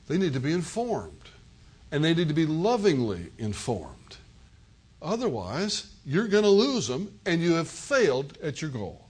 they 0.08 0.18
need 0.18 0.32
to 0.32 0.40
be 0.40 0.54
informed. 0.54 1.12
And 1.92 2.06
they 2.06 2.14
need 2.14 2.30
to 2.30 2.34
be 2.34 2.46
lovingly 2.46 3.34
informed. 3.38 4.16
Otherwise, 5.02 5.92
you're 6.06 6.28
going 6.28 6.44
to 6.44 6.50
lose 6.50 6.88
them 6.88 7.20
and 7.26 7.42
you 7.42 7.54
have 7.54 7.68
failed 7.68 8.38
at 8.44 8.62
your 8.62 8.72
goal. 8.72 9.08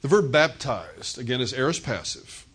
The 0.00 0.08
verb 0.08 0.32
baptized, 0.32 1.18
again, 1.18 1.40
is 1.40 1.52
aorist 1.52 1.82
passive, 1.82 2.46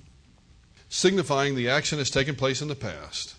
signifying 0.90 1.56
the 1.56 1.70
action 1.70 1.98
has 1.98 2.10
taken 2.10 2.36
place 2.36 2.62
in 2.62 2.68
the 2.68 2.76
past. 2.76 3.36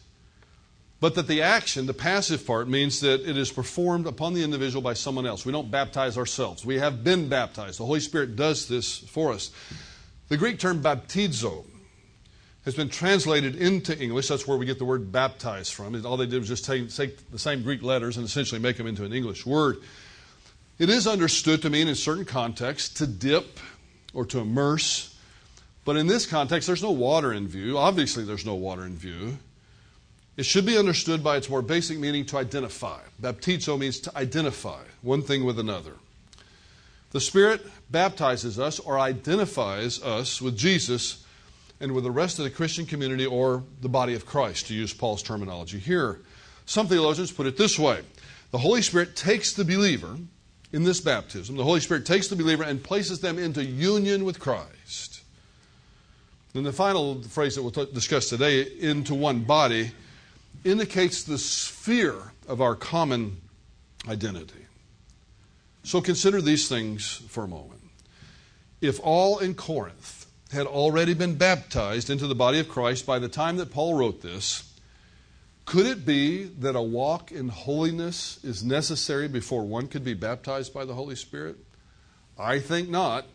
But 1.00 1.14
that 1.16 1.26
the 1.26 1.42
action, 1.42 1.86
the 1.86 1.94
passive 1.94 2.46
part, 2.46 2.68
means 2.68 3.00
that 3.00 3.28
it 3.28 3.36
is 3.36 3.50
performed 3.50 4.06
upon 4.06 4.32
the 4.32 4.42
individual 4.42 4.80
by 4.80 4.94
someone 4.94 5.26
else. 5.26 5.44
We 5.44 5.52
don't 5.52 5.70
baptize 5.70 6.16
ourselves. 6.16 6.64
We 6.64 6.78
have 6.78 7.04
been 7.04 7.28
baptized. 7.28 7.78
The 7.78 7.84
Holy 7.84 8.00
Spirit 8.00 8.36
does 8.36 8.68
this 8.68 8.98
for 8.98 9.32
us. 9.32 9.50
The 10.28 10.36
Greek 10.38 10.58
term 10.58 10.82
baptizo 10.82 11.64
has 12.64 12.74
been 12.74 12.88
translated 12.88 13.56
into 13.56 13.98
English. 14.00 14.28
That's 14.28 14.46
where 14.46 14.56
we 14.56 14.64
get 14.66 14.78
the 14.78 14.84
word 14.84 15.12
baptized 15.12 15.74
from. 15.74 16.04
All 16.06 16.16
they 16.16 16.26
did 16.26 16.38
was 16.38 16.48
just 16.48 16.64
take, 16.64 16.92
take, 16.94 17.30
the 17.30 17.38
same 17.38 17.62
Greek 17.62 17.82
letters 17.82 18.16
and 18.16 18.24
essentially 18.24 18.60
make 18.60 18.76
them 18.78 18.86
into 18.86 19.04
an 19.04 19.12
English 19.12 19.44
word. 19.44 19.78
It 20.78 20.88
is 20.88 21.06
understood 21.06 21.62
to 21.62 21.70
mean, 21.70 21.88
in 21.88 21.94
certain 21.94 22.24
contexts, 22.24 22.94
to 22.94 23.06
dip 23.06 23.60
or 24.14 24.24
to 24.26 24.38
immerse. 24.40 25.14
But 25.84 25.96
in 25.96 26.06
this 26.06 26.26
context, 26.26 26.66
there's 26.66 26.82
no 26.82 26.90
water 26.90 27.32
in 27.32 27.46
view. 27.46 27.76
Obviously, 27.76 28.24
there's 28.24 28.46
no 28.46 28.54
water 28.54 28.84
in 28.84 28.96
view. 28.96 29.38
It 30.36 30.46
should 30.46 30.66
be 30.66 30.78
understood 30.78 31.22
by 31.22 31.36
its 31.36 31.48
more 31.48 31.62
basic 31.62 31.98
meaning 31.98 32.24
to 32.26 32.38
identify. 32.38 32.98
Baptizo 33.20 33.78
means 33.78 34.00
to 34.00 34.16
identify 34.16 34.80
one 35.02 35.22
thing 35.22 35.44
with 35.44 35.58
another. 35.58 35.92
The 37.12 37.20
Spirit 37.20 37.64
baptizes 37.90 38.58
us 38.58 38.80
or 38.80 38.98
identifies 38.98 40.02
us 40.02 40.42
with 40.42 40.56
Jesus 40.56 41.23
and 41.80 41.92
with 41.92 42.04
the 42.04 42.10
rest 42.10 42.38
of 42.38 42.44
the 42.44 42.50
Christian 42.50 42.86
community 42.86 43.26
or 43.26 43.62
the 43.80 43.88
body 43.88 44.14
of 44.14 44.26
Christ, 44.26 44.68
to 44.68 44.74
use 44.74 44.92
Paul's 44.92 45.22
terminology 45.22 45.78
here. 45.78 46.20
Some 46.66 46.86
theologians 46.86 47.32
put 47.32 47.46
it 47.46 47.56
this 47.56 47.78
way 47.78 48.02
The 48.50 48.58
Holy 48.58 48.82
Spirit 48.82 49.16
takes 49.16 49.52
the 49.52 49.64
believer 49.64 50.16
in 50.72 50.82
this 50.82 51.00
baptism, 51.00 51.56
the 51.56 51.64
Holy 51.64 51.80
Spirit 51.80 52.04
takes 52.04 52.28
the 52.28 52.36
believer 52.36 52.64
and 52.64 52.82
places 52.82 53.20
them 53.20 53.38
into 53.38 53.64
union 53.64 54.24
with 54.24 54.40
Christ. 54.40 55.22
And 56.54 56.64
the 56.64 56.72
final 56.72 57.20
phrase 57.22 57.56
that 57.56 57.62
we'll 57.62 57.72
t- 57.72 57.92
discuss 57.92 58.28
today, 58.28 58.62
into 58.62 59.14
one 59.14 59.40
body, 59.40 59.90
indicates 60.64 61.24
the 61.24 61.38
sphere 61.38 62.32
of 62.48 62.60
our 62.60 62.74
common 62.76 63.40
identity. 64.08 64.66
So 65.82 66.00
consider 66.00 66.40
these 66.40 66.68
things 66.68 67.22
for 67.28 67.44
a 67.44 67.48
moment. 67.48 67.80
If 68.80 69.00
all 69.02 69.38
in 69.38 69.54
Corinth 69.54 70.23
had 70.54 70.66
already 70.66 71.14
been 71.14 71.34
baptized 71.34 72.08
into 72.08 72.26
the 72.26 72.34
body 72.34 72.58
of 72.58 72.68
Christ 72.68 73.04
by 73.04 73.18
the 73.18 73.28
time 73.28 73.56
that 73.58 73.70
Paul 73.70 73.94
wrote 73.94 74.22
this, 74.22 74.72
could 75.66 75.86
it 75.86 76.04
be 76.04 76.44
that 76.44 76.76
a 76.76 76.82
walk 76.82 77.32
in 77.32 77.48
holiness 77.48 78.42
is 78.44 78.64
necessary 78.64 79.28
before 79.28 79.64
one 79.64 79.88
could 79.88 80.04
be 80.04 80.14
baptized 80.14 80.74
by 80.74 80.84
the 80.84 80.94
Holy 80.94 81.16
Spirit? 81.16 81.56
I 82.38 82.58
think 82.58 82.88
not, 82.88 83.26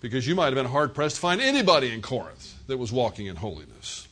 because 0.00 0.26
you 0.26 0.34
might 0.34 0.46
have 0.46 0.54
been 0.54 0.66
hard 0.66 0.94
pressed 0.94 1.16
to 1.16 1.20
find 1.20 1.40
anybody 1.40 1.92
in 1.92 2.02
Corinth 2.02 2.54
that 2.66 2.78
was 2.78 2.90
walking 2.90 3.26
in 3.26 3.36
holiness. 3.36 4.08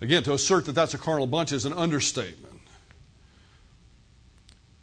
Again, 0.00 0.22
to 0.24 0.32
assert 0.32 0.66
that 0.66 0.72
that's 0.72 0.94
a 0.94 0.98
carnal 0.98 1.26
bunch 1.26 1.52
is 1.52 1.64
an 1.64 1.72
understatement. 1.72 2.60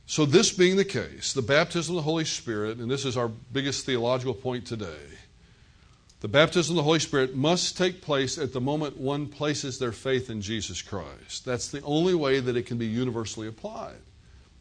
So, 0.06 0.26
this 0.26 0.52
being 0.52 0.76
the 0.76 0.86
case, 0.86 1.32
the 1.32 1.42
baptism 1.42 1.96
of 1.96 2.04
the 2.04 2.10
Holy 2.10 2.26
Spirit, 2.26 2.80
and 2.80 2.92
this 2.92 3.06
is 3.06 3.16
our 3.16 3.30
biggest 3.30 3.86
theological 3.86 4.34
point 4.34 4.66
today, 4.66 4.98
the 6.22 6.28
baptism 6.28 6.74
of 6.74 6.78
the 6.78 6.84
Holy 6.84 7.00
Spirit 7.00 7.36
must 7.36 7.78
take 7.78 8.02
place 8.02 8.38
at 8.38 8.54
the 8.54 8.62
moment 8.62 8.96
one 8.96 9.26
places 9.26 9.80
their 9.80 9.92
faith 9.92 10.30
in 10.30 10.40
Jesus 10.40 10.82
Christ. 10.82 11.44
That's 11.46 11.70
the 11.70 11.82
only 11.82 12.14
way 12.14 12.40
that 12.40 12.56
it 12.56 12.68
can 12.68 12.78
be 12.78 12.86
universally 12.86 13.48
applied. 13.48 13.98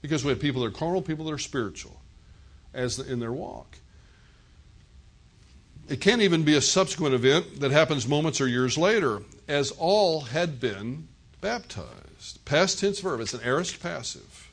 Because 0.00 0.24
we 0.24 0.30
have 0.30 0.40
people 0.40 0.62
that 0.62 0.68
are 0.68 0.78
carnal, 0.78 1.02
people 1.02 1.26
that 1.26 1.32
are 1.32 1.38
spiritual, 1.38 2.00
as 2.72 2.98
in 2.98 3.20
their 3.20 3.32
walk. 3.32 3.76
It 5.90 6.00
can't 6.00 6.22
even 6.22 6.44
be 6.44 6.54
a 6.54 6.62
subsequent 6.62 7.14
event 7.14 7.60
that 7.60 7.72
happens 7.72 8.08
moments 8.08 8.40
or 8.40 8.48
years 8.48 8.78
later, 8.78 9.20
as 9.46 9.70
all 9.72 10.22
had 10.22 10.60
been 10.60 11.08
baptized. 11.42 12.42
Past 12.46 12.78
tense 12.78 13.00
verb, 13.00 13.20
it's 13.20 13.34
an 13.34 13.40
aorist 13.44 13.82
passive. 13.82 14.50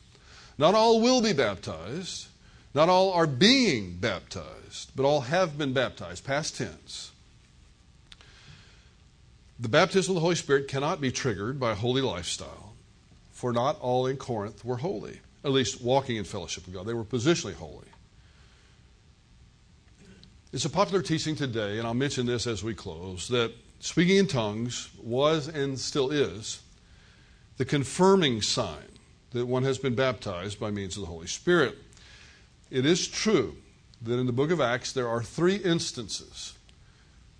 Not 0.58 0.76
all 0.76 1.00
will 1.00 1.22
be 1.22 1.34
baptized, 1.34 2.27
not 2.78 2.90
all 2.90 3.12
are 3.12 3.26
being 3.26 3.96
baptized, 3.96 4.92
but 4.96 5.04
all 5.04 5.22
have 5.22 5.58
been 5.58 5.74
baptized, 5.74 6.24
past 6.24 6.58
tense. 6.58 7.12
The 9.60 9.68
baptism 9.68 10.12
of 10.12 10.16
the 10.18 10.22
Holy 10.22 10.36
Spirit 10.36 10.68
cannot 10.68 11.02
be 11.02 11.12
triggered 11.12 11.60
by 11.60 11.72
a 11.72 11.76
holy 11.76 12.04
lifestyle, 12.04 12.76
for 13.32 13.52
not 13.52 13.80
all 13.82 14.06
in 14.06 14.18
Corinth 14.18 14.64
were 14.64 14.78
holy, 14.78 15.22
at 15.44 15.50
least 15.50 15.82
walking 15.82 16.18
in 16.18 16.24
fellowship 16.24 16.68
with 16.68 16.76
God. 16.76 16.86
They 16.86 16.94
were 16.94 17.04
positionally 17.04 17.56
holy. 17.56 17.88
It's 20.54 20.66
a 20.66 20.70
popular 20.70 21.02
teaching 21.02 21.36
today, 21.36 21.80
and 21.80 21.88
I'll 21.88 21.96
mention 21.96 22.28
this 22.28 22.46
as 22.46 22.64
we 22.64 22.76
close, 22.76 23.28
that 23.30 23.54
speaking 23.80 24.18
in 24.18 24.28
tongues 24.28 24.90
was 25.02 25.48
and 25.48 25.80
still 25.80 26.12
is 26.12 26.62
the 27.58 27.66
confirming 27.66 28.44
sign 28.44 29.00
that 29.32 29.48
one 29.48 29.64
has 29.64 29.80
been 29.80 29.96
baptized 29.96 30.60
by 30.60 30.70
means 30.70 30.96
of 30.96 31.02
the 31.02 31.08
Holy 31.08 31.26
Spirit. 31.26 31.76
It 32.70 32.86
is 32.86 33.08
true 33.08 33.56
that 34.02 34.18
in 34.18 34.26
the 34.26 34.34
book 34.34 34.52
of 34.52 34.62
Acts 34.62 34.92
there 34.92 35.08
are 35.08 35.24
three 35.24 35.56
instances 35.56 36.54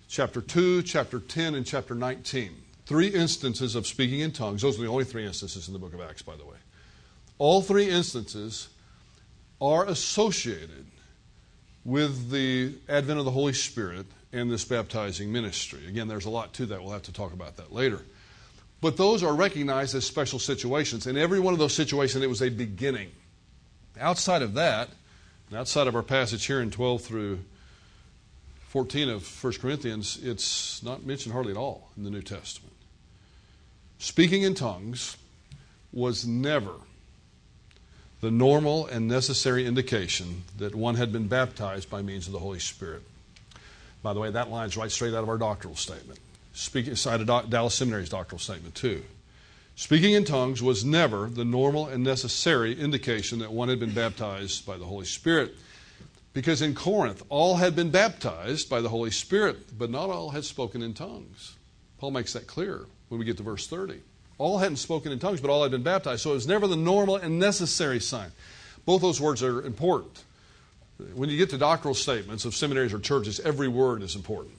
chapter 0.08 0.40
2, 0.40 0.82
chapter 0.82 1.20
10, 1.20 1.54
and 1.54 1.66
chapter 1.66 1.94
19. 1.94 2.50
Three 2.86 3.08
instances 3.08 3.74
of 3.74 3.86
speaking 3.86 4.20
in 4.20 4.32
tongues. 4.32 4.62
Those 4.62 4.78
are 4.78 4.82
the 4.82 4.88
only 4.88 5.04
three 5.04 5.26
instances 5.26 5.68
in 5.68 5.74
the 5.74 5.78
book 5.78 5.92
of 5.92 6.00
Acts, 6.00 6.22
by 6.22 6.36
the 6.36 6.46
way. 6.46 6.56
All 7.36 7.60
three 7.60 7.90
instances 7.90 8.68
are 9.60 9.84
associated 9.84 10.86
with 11.84 12.30
the 12.30 12.74
advent 12.88 13.18
of 13.18 13.24
the 13.24 13.30
Holy 13.30 13.52
Spirit 13.52 14.06
and 14.32 14.50
this 14.50 14.64
baptizing 14.64 15.30
ministry. 15.30 15.86
Again, 15.86 16.08
there's 16.08 16.24
a 16.24 16.30
lot 16.30 16.54
to 16.54 16.66
that. 16.66 16.82
We'll 16.82 16.92
have 16.92 17.02
to 17.02 17.12
talk 17.12 17.32
about 17.32 17.56
that 17.58 17.72
later. 17.72 18.00
But 18.80 18.96
those 18.96 19.22
are 19.22 19.34
recognized 19.34 19.94
as 19.94 20.06
special 20.06 20.38
situations. 20.38 21.06
In 21.06 21.16
every 21.16 21.40
one 21.40 21.52
of 21.52 21.58
those 21.58 21.74
situations, 21.74 22.24
it 22.24 22.28
was 22.28 22.42
a 22.42 22.48
beginning. 22.48 23.10
Outside 24.00 24.42
of 24.42 24.54
that, 24.54 24.88
and 25.50 25.58
outside 25.58 25.86
of 25.86 25.96
our 25.96 26.02
passage 26.02 26.46
here 26.46 26.60
in 26.60 26.70
12 26.70 27.02
through 27.02 27.40
14 28.68 29.08
of 29.08 29.44
1 29.44 29.52
Corinthians, 29.54 30.18
it's 30.22 30.82
not 30.82 31.04
mentioned 31.06 31.32
hardly 31.32 31.52
at 31.52 31.58
all 31.58 31.88
in 31.96 32.04
the 32.04 32.10
New 32.10 32.22
Testament. 32.22 32.74
Speaking 33.98 34.42
in 34.42 34.54
tongues 34.54 35.16
was 35.92 36.26
never 36.26 36.72
the 38.20 38.30
normal 38.30 38.86
and 38.86 39.08
necessary 39.08 39.64
indication 39.64 40.42
that 40.58 40.74
one 40.74 40.96
had 40.96 41.12
been 41.12 41.28
baptized 41.28 41.88
by 41.88 42.02
means 42.02 42.26
of 42.26 42.32
the 42.32 42.38
Holy 42.38 42.58
Spirit. 42.58 43.02
By 44.02 44.12
the 44.12 44.20
way, 44.20 44.30
that 44.30 44.50
line's 44.50 44.76
right 44.76 44.90
straight 44.90 45.14
out 45.14 45.22
of 45.22 45.28
our 45.28 45.38
doctrinal 45.38 45.76
statement. 45.76 46.18
Speaking, 46.52 46.96
side 46.96 47.20
of 47.20 47.50
Dallas 47.50 47.74
Seminary's 47.74 48.08
doctrinal 48.08 48.40
statement, 48.40 48.74
too. 48.74 49.02
Speaking 49.78 50.14
in 50.14 50.24
tongues 50.24 50.60
was 50.60 50.84
never 50.84 51.28
the 51.28 51.44
normal 51.44 51.86
and 51.86 52.02
necessary 52.02 52.76
indication 52.76 53.38
that 53.38 53.52
one 53.52 53.68
had 53.68 53.78
been 53.78 53.94
baptized 53.94 54.66
by 54.66 54.76
the 54.76 54.84
Holy 54.84 55.06
Spirit. 55.06 55.54
Because 56.34 56.62
in 56.62 56.74
Corinth, 56.74 57.22
all 57.28 57.54
had 57.54 57.76
been 57.76 57.90
baptized 57.90 58.68
by 58.68 58.80
the 58.80 58.88
Holy 58.88 59.12
Spirit, 59.12 59.78
but 59.78 59.88
not 59.88 60.10
all 60.10 60.30
had 60.30 60.44
spoken 60.44 60.82
in 60.82 60.94
tongues. 60.94 61.54
Paul 61.98 62.10
makes 62.10 62.32
that 62.32 62.48
clear 62.48 62.86
when 63.08 63.20
we 63.20 63.24
get 63.24 63.36
to 63.36 63.44
verse 63.44 63.68
30. 63.68 64.00
All 64.36 64.58
hadn't 64.58 64.78
spoken 64.78 65.12
in 65.12 65.20
tongues, 65.20 65.40
but 65.40 65.48
all 65.48 65.62
had 65.62 65.70
been 65.70 65.84
baptized. 65.84 66.22
So 66.22 66.32
it 66.32 66.34
was 66.34 66.48
never 66.48 66.66
the 66.66 66.74
normal 66.74 67.14
and 67.14 67.38
necessary 67.38 68.00
sign. 68.00 68.32
Both 68.84 69.00
those 69.00 69.20
words 69.20 69.44
are 69.44 69.62
important. 69.62 70.24
When 71.14 71.30
you 71.30 71.36
get 71.36 71.50
to 71.50 71.58
doctrinal 71.58 71.94
statements 71.94 72.44
of 72.44 72.56
seminaries 72.56 72.92
or 72.92 72.98
churches, 72.98 73.38
every 73.38 73.68
word 73.68 74.02
is 74.02 74.16
important. 74.16 74.56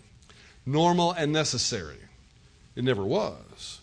Normal 0.65 1.11
and 1.11 1.33
necessary. 1.33 1.97
It 2.77 2.85
never 2.85 3.03
was. 3.03 3.78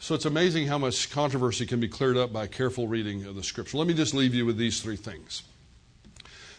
So 0.00 0.14
it's 0.14 0.24
amazing 0.24 0.68
how 0.68 0.78
much 0.78 1.10
controversy 1.10 1.66
can 1.66 1.80
be 1.80 1.88
cleared 1.88 2.16
up 2.16 2.32
by 2.32 2.46
careful 2.46 2.86
reading 2.86 3.24
of 3.24 3.34
the 3.34 3.42
scripture. 3.42 3.78
Let 3.78 3.88
me 3.88 3.94
just 3.94 4.14
leave 4.14 4.32
you 4.32 4.46
with 4.46 4.56
these 4.56 4.80
three 4.80 4.96
things. 4.96 5.42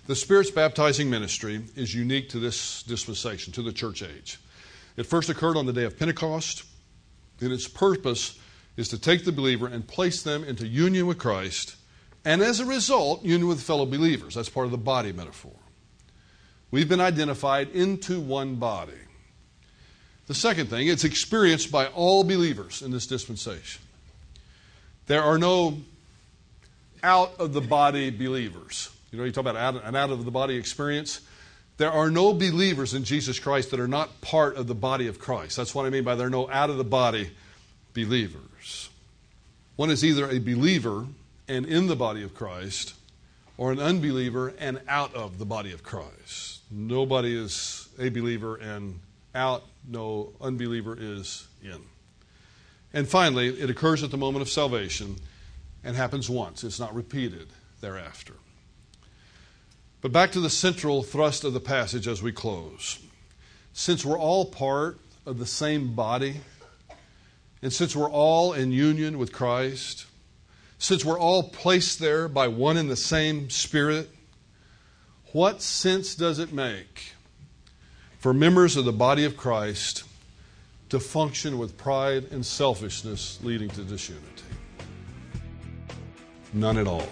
The 0.08 0.15
Spirit's 0.15 0.52
baptizing 0.52 1.10
ministry 1.10 1.62
is 1.75 1.95
unique 1.95 2.30
to 2.30 2.39
this 2.39 2.84
dispensation, 2.84 3.54
to 3.54 3.62
the 3.62 3.71
church 3.71 4.04
age. 4.04 4.39
It 4.97 5.06
first 5.06 5.30
occurred 5.30 5.56
on 5.56 5.65
the 5.65 5.73
day 5.73 5.86
of 5.86 5.97
Pentecost, 5.97 6.63
and 7.39 7.54
its 7.54 7.67
purpose 7.67 8.38
is 8.75 8.89
to 8.89 8.99
take 8.99 9.23
the 9.23 9.32
believer 9.32 9.67
and 9.67 9.88
place 9.88 10.21
them 10.21 10.43
into 10.43 10.67
union 10.67 11.08
with 11.08 11.17
Christ, 11.17 11.78
and 12.25 12.41
as 12.41 12.60
a 12.60 12.65
result, 12.65 13.23
union 13.23 13.47
with 13.47 13.62
fellow 13.62 13.86
believers. 13.86 14.36
That's 14.36 14.49
part 14.49 14.65
of 14.65 14.71
the 14.71 14.78
body 14.78 15.13
metaphor. 15.13 15.56
We've 16.71 16.89
been 16.89 16.99
identified 16.99 17.69
into 17.69 18.19
one 18.19 18.56
body. 18.56 18.91
The 20.30 20.36
second 20.36 20.68
thing, 20.68 20.88
it's 20.88 21.06
experienced 21.06 21.72
by 21.72 21.88
all 21.88 22.24
believers 22.24 22.84
in 22.84 22.92
this 22.92 23.08
dispensation. 23.08 23.82
There 25.08 25.24
are 25.24 25.39
no 25.39 25.80
out 27.02 27.39
of 27.39 27.54
the 27.54 27.62
body 27.62 28.12
believers. 28.12 28.92
You 29.12 29.18
know, 29.18 29.24
you 29.24 29.32
talk 29.32 29.48
about 29.48 29.84
an 29.84 29.96
out 29.96 30.12
of 30.12 30.24
the 30.26 30.30
body 30.30 30.56
experience. 30.56 31.22
There 31.78 31.92
are 31.92 32.12
no 32.12 32.32
believers 32.34 32.94
in 32.94 33.06
Jesus 33.06 33.39
Christ 33.39 33.72
that 33.72 33.80
are 33.80 33.88
not 33.88 34.22
part 34.22 34.56
of 34.56 34.68
the 34.68 34.76
body 34.76 35.08
of 35.08 35.18
Christ. 35.18 35.58
That's 35.58 35.74
what 35.74 35.88
I 35.88 35.89
mean 35.89 36.04
by 36.04 36.13
there 36.13 36.28
are 36.28 36.30
no 36.30 36.48
out 36.52 36.70
of 36.70 36.78
the 36.78 36.84
body 36.84 37.32
believers. 37.96 38.92
One 39.78 39.89
is 39.89 40.06
either 40.06 40.30
a 40.30 40.38
believer 40.38 41.08
and 41.48 41.65
in 41.65 41.88
the 41.88 41.96
body 41.96 42.22
of 42.22 42.36
Christ, 42.36 42.94
or 43.58 43.72
an 43.72 43.80
unbeliever 43.80 44.54
and 44.60 44.80
out 44.88 45.15
of 45.15 45.39
the 45.39 45.46
body 45.46 45.72
of 45.72 45.82
Christ. 45.82 46.60
Nobody 46.70 47.36
is 47.36 47.89
a 47.98 48.10
believer 48.10 48.58
and 48.58 49.00
out, 49.34 49.63
no 49.88 50.34
unbeliever 50.42 50.98
is 51.00 51.48
in. 51.63 51.82
And 52.94 53.08
finally, 53.08 53.48
it 53.48 53.70
occurs 53.70 54.04
at 54.04 54.12
the 54.12 54.18
moment 54.18 54.42
of 54.42 54.50
salvation 54.50 55.18
and 55.84 55.96
happens 55.96 56.30
once, 56.30 56.63
it's 56.63 56.80
not 56.80 56.94
repeated 56.94 57.48
thereafter. 57.82 58.34
But 60.02 60.12
back 60.12 60.32
to 60.32 60.39
the 60.39 60.50
central 60.50 61.04
thrust 61.04 61.44
of 61.44 61.54
the 61.54 61.60
passage 61.60 62.08
as 62.08 62.22
we 62.22 62.32
close. 62.32 63.00
Since 63.74 64.06
we're 64.06 64.20
all 64.20 64.46
part 64.46 65.00
of 65.26 65.39
the 65.39 65.46
same 65.46 65.94
body, 65.94 66.42
and 67.62 67.72
since 67.72 67.96
we're 67.96 68.10
all 68.10 68.54
in 68.54 68.72
union 68.72 69.18
with 69.18 69.32
Christ, 69.32 70.06
since 70.78 71.04
we're 71.04 71.20
all 71.20 71.44
placed 71.44 72.00
there 72.00 72.28
by 72.28 72.48
one 72.48 72.78
and 72.78 72.89
the 72.89 72.96
same 72.96 73.50
Spirit, 73.50 74.10
what 75.34 75.62
sense 75.62 76.15
does 76.15 76.39
it 76.39 76.54
make 76.54 77.13
for 78.19 78.34
members 78.34 78.75
of 78.75 78.86
the 78.86 78.91
body 78.91 79.25
of 79.25 79.36
Christ 79.38 80.03
to 80.89 80.99
function 80.99 81.58
with 81.58 81.77
pride 81.77 82.25
and 82.32 82.45
selfishness 82.45 83.39
leading 83.41 83.69
to 83.69 83.84
disunity. 83.84 84.25
None 86.53 86.77
at 86.77 86.88
all. 86.88 87.08